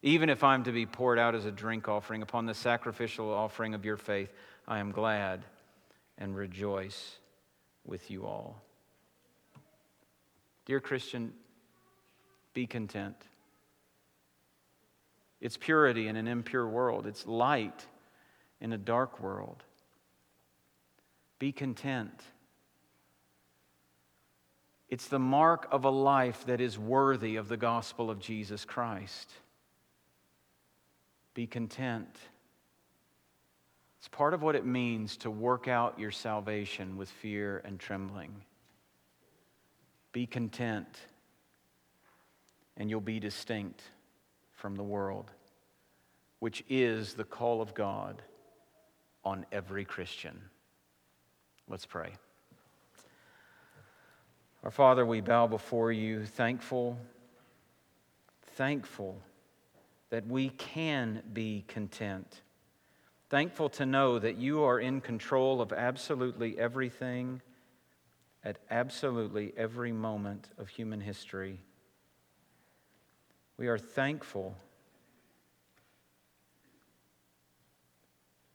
Even 0.02 0.30
if 0.30 0.42
I'm 0.42 0.64
to 0.64 0.72
be 0.72 0.86
poured 0.86 1.18
out 1.18 1.34
as 1.34 1.44
a 1.44 1.52
drink 1.52 1.86
offering 1.86 2.22
upon 2.22 2.46
the 2.46 2.54
sacrificial 2.54 3.30
offering 3.30 3.74
of 3.74 3.84
your 3.84 3.98
faith, 3.98 4.32
I 4.66 4.78
am 4.78 4.92
glad 4.92 5.44
and 6.16 6.34
rejoice 6.34 7.18
with 7.84 8.10
you 8.10 8.26
all. 8.26 8.62
Dear 10.66 10.80
Christian, 10.80 11.32
be 12.54 12.66
content. 12.66 13.16
It's 15.40 15.56
purity 15.56 16.06
in 16.06 16.16
an 16.16 16.28
impure 16.28 16.68
world, 16.68 17.06
it's 17.06 17.26
light 17.26 17.86
in 18.60 18.72
a 18.72 18.78
dark 18.78 19.20
world. 19.20 19.64
Be 21.38 21.52
content. 21.52 22.22
It's 24.90 25.06
the 25.06 25.18
mark 25.18 25.68
of 25.70 25.84
a 25.84 25.90
life 25.90 26.44
that 26.46 26.60
is 26.60 26.78
worthy 26.78 27.36
of 27.36 27.48
the 27.48 27.56
gospel 27.56 28.10
of 28.10 28.18
Jesus 28.18 28.64
Christ. 28.64 29.32
Be 31.32 31.46
content. 31.46 32.14
It's 34.00 34.08
part 34.08 34.32
of 34.32 34.40
what 34.40 34.56
it 34.56 34.64
means 34.64 35.18
to 35.18 35.30
work 35.30 35.68
out 35.68 36.00
your 36.00 36.10
salvation 36.10 36.96
with 36.96 37.10
fear 37.10 37.60
and 37.66 37.78
trembling. 37.78 38.34
Be 40.12 40.24
content, 40.24 40.88
and 42.78 42.88
you'll 42.88 43.02
be 43.02 43.20
distinct 43.20 43.82
from 44.54 44.74
the 44.74 44.82
world, 44.82 45.30
which 46.38 46.64
is 46.70 47.12
the 47.12 47.24
call 47.24 47.60
of 47.60 47.74
God 47.74 48.22
on 49.22 49.44
every 49.52 49.84
Christian. 49.84 50.40
Let's 51.68 51.84
pray. 51.84 52.14
Our 54.64 54.70
Father, 54.70 55.04
we 55.04 55.20
bow 55.20 55.46
before 55.46 55.92
you, 55.92 56.24
thankful, 56.24 56.98
thankful 58.56 59.20
that 60.08 60.26
we 60.26 60.48
can 60.48 61.22
be 61.34 61.66
content. 61.68 62.40
Thankful 63.30 63.68
to 63.70 63.86
know 63.86 64.18
that 64.18 64.36
you 64.36 64.64
are 64.64 64.80
in 64.80 65.00
control 65.00 65.60
of 65.60 65.72
absolutely 65.72 66.58
everything 66.58 67.40
at 68.44 68.58
absolutely 68.70 69.52
every 69.56 69.92
moment 69.92 70.48
of 70.58 70.68
human 70.68 71.00
history. 71.00 71.60
We 73.56 73.68
are 73.68 73.78
thankful 73.78 74.56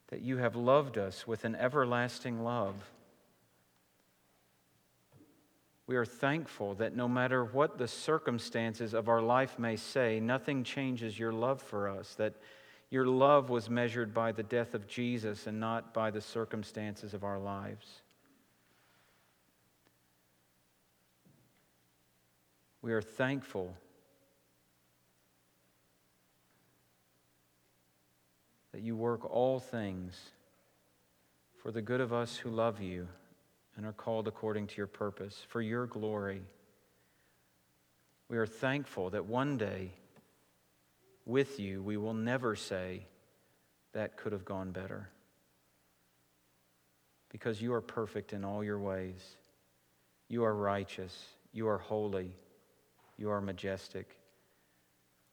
that 0.09 0.21
you 0.21 0.37
have 0.37 0.55
loved 0.55 0.97
us 0.97 1.25
with 1.25 1.45
an 1.45 1.55
everlasting 1.55 2.43
love 2.43 2.75
we 5.87 5.95
are 5.97 6.05
thankful 6.05 6.73
that 6.75 6.95
no 6.95 7.07
matter 7.07 7.43
what 7.43 7.77
the 7.77 7.87
circumstances 7.87 8.93
of 8.93 9.07
our 9.07 9.21
life 9.21 9.59
may 9.59 9.75
say, 9.75 10.19
nothing 10.19 10.63
changes 10.63 11.19
your 11.19 11.31
love 11.31 11.61
for 11.61 11.87
us, 11.87 12.15
that 12.15 12.33
your 12.95 13.05
love 13.05 13.49
was 13.49 13.69
measured 13.69 14.13
by 14.13 14.31
the 14.31 14.41
death 14.41 14.73
of 14.73 14.87
Jesus 14.87 15.47
and 15.47 15.59
not 15.59 15.93
by 15.93 16.09
the 16.09 16.21
circumstances 16.21 17.13
of 17.13 17.25
our 17.25 17.37
lives. 17.37 17.85
We 22.81 22.93
are 22.93 23.01
thankful 23.01 23.75
that 28.71 28.79
you 28.79 28.95
work 28.95 29.29
all 29.29 29.59
things 29.59 30.17
for 31.61 31.73
the 31.73 31.81
good 31.81 31.99
of 31.99 32.13
us 32.13 32.37
who 32.37 32.49
love 32.49 32.79
you 32.79 33.09
and 33.75 33.85
are 33.85 33.91
called 33.91 34.29
according 34.29 34.67
to 34.67 34.77
your 34.77 34.87
purpose 34.87 35.45
for 35.49 35.61
your 35.61 35.85
glory. 35.85 36.43
We 38.29 38.37
are 38.37 38.47
thankful 38.47 39.09
that 39.09 39.25
one 39.25 39.57
day 39.57 39.91
with 41.25 41.59
you 41.59 41.81
we 41.81 41.97
will 41.97 42.13
never 42.13 42.55
say 42.55 43.05
that 43.93 44.17
could 44.17 44.31
have 44.31 44.45
gone 44.45 44.71
better 44.71 45.09
because 47.29 47.61
you 47.61 47.73
are 47.73 47.81
perfect 47.81 48.31
in 48.31 48.45
all 48.45 48.63
your 48.63 48.79
ways. 48.79 49.35
You 50.29 50.45
are 50.45 50.55
righteous. 50.55 51.25
You 51.51 51.67
are 51.67 51.77
holy. 51.77 52.31
You 53.17 53.29
are 53.29 53.41
majestic. 53.41 54.17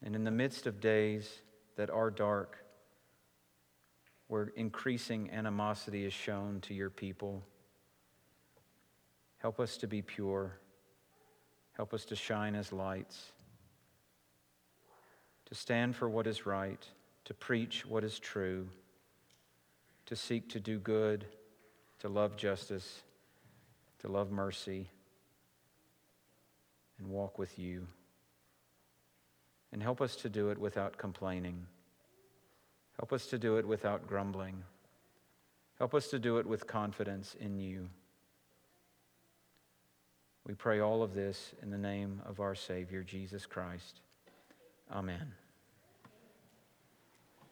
And 0.04 0.16
in 0.16 0.24
the 0.24 0.30
midst 0.30 0.66
of 0.66 0.80
days 0.80 1.42
that 1.76 1.90
are 1.90 2.10
dark, 2.10 2.58
where 4.26 4.52
increasing 4.56 5.30
animosity 5.30 6.04
is 6.04 6.12
shown 6.12 6.60
to 6.62 6.74
your 6.74 6.90
people, 6.90 7.44
Help 9.42 9.58
us 9.58 9.76
to 9.78 9.88
be 9.88 10.02
pure. 10.02 10.56
Help 11.72 11.92
us 11.92 12.04
to 12.04 12.14
shine 12.14 12.54
as 12.54 12.72
lights, 12.72 13.32
to 15.52 15.58
stand 15.58 15.94
for 15.94 16.08
what 16.08 16.26
is 16.26 16.46
right, 16.46 16.82
to 17.26 17.34
preach 17.34 17.84
what 17.84 18.04
is 18.04 18.18
true, 18.18 18.66
to 20.06 20.16
seek 20.16 20.48
to 20.48 20.58
do 20.58 20.78
good, 20.78 21.26
to 21.98 22.08
love 22.08 22.38
justice, 22.38 23.02
to 23.98 24.08
love 24.08 24.30
mercy, 24.30 24.88
and 26.98 27.06
walk 27.06 27.38
with 27.38 27.58
you. 27.58 27.86
And 29.72 29.82
help 29.82 30.00
us 30.00 30.16
to 30.16 30.30
do 30.30 30.48
it 30.48 30.56
without 30.56 30.96
complaining. 30.96 31.66
Help 32.98 33.12
us 33.12 33.26
to 33.26 33.38
do 33.38 33.58
it 33.58 33.68
without 33.68 34.06
grumbling. 34.06 34.62
Help 35.78 35.94
us 35.94 36.08
to 36.08 36.18
do 36.18 36.38
it 36.38 36.46
with 36.46 36.66
confidence 36.66 37.36
in 37.38 37.58
you. 37.58 37.90
We 40.46 40.54
pray 40.54 40.80
all 40.80 41.02
of 41.02 41.12
this 41.12 41.52
in 41.60 41.68
the 41.68 41.76
name 41.76 42.22
of 42.24 42.40
our 42.40 42.54
Savior, 42.54 43.02
Jesus 43.02 43.44
Christ. 43.44 44.00
Amen. 44.90 45.34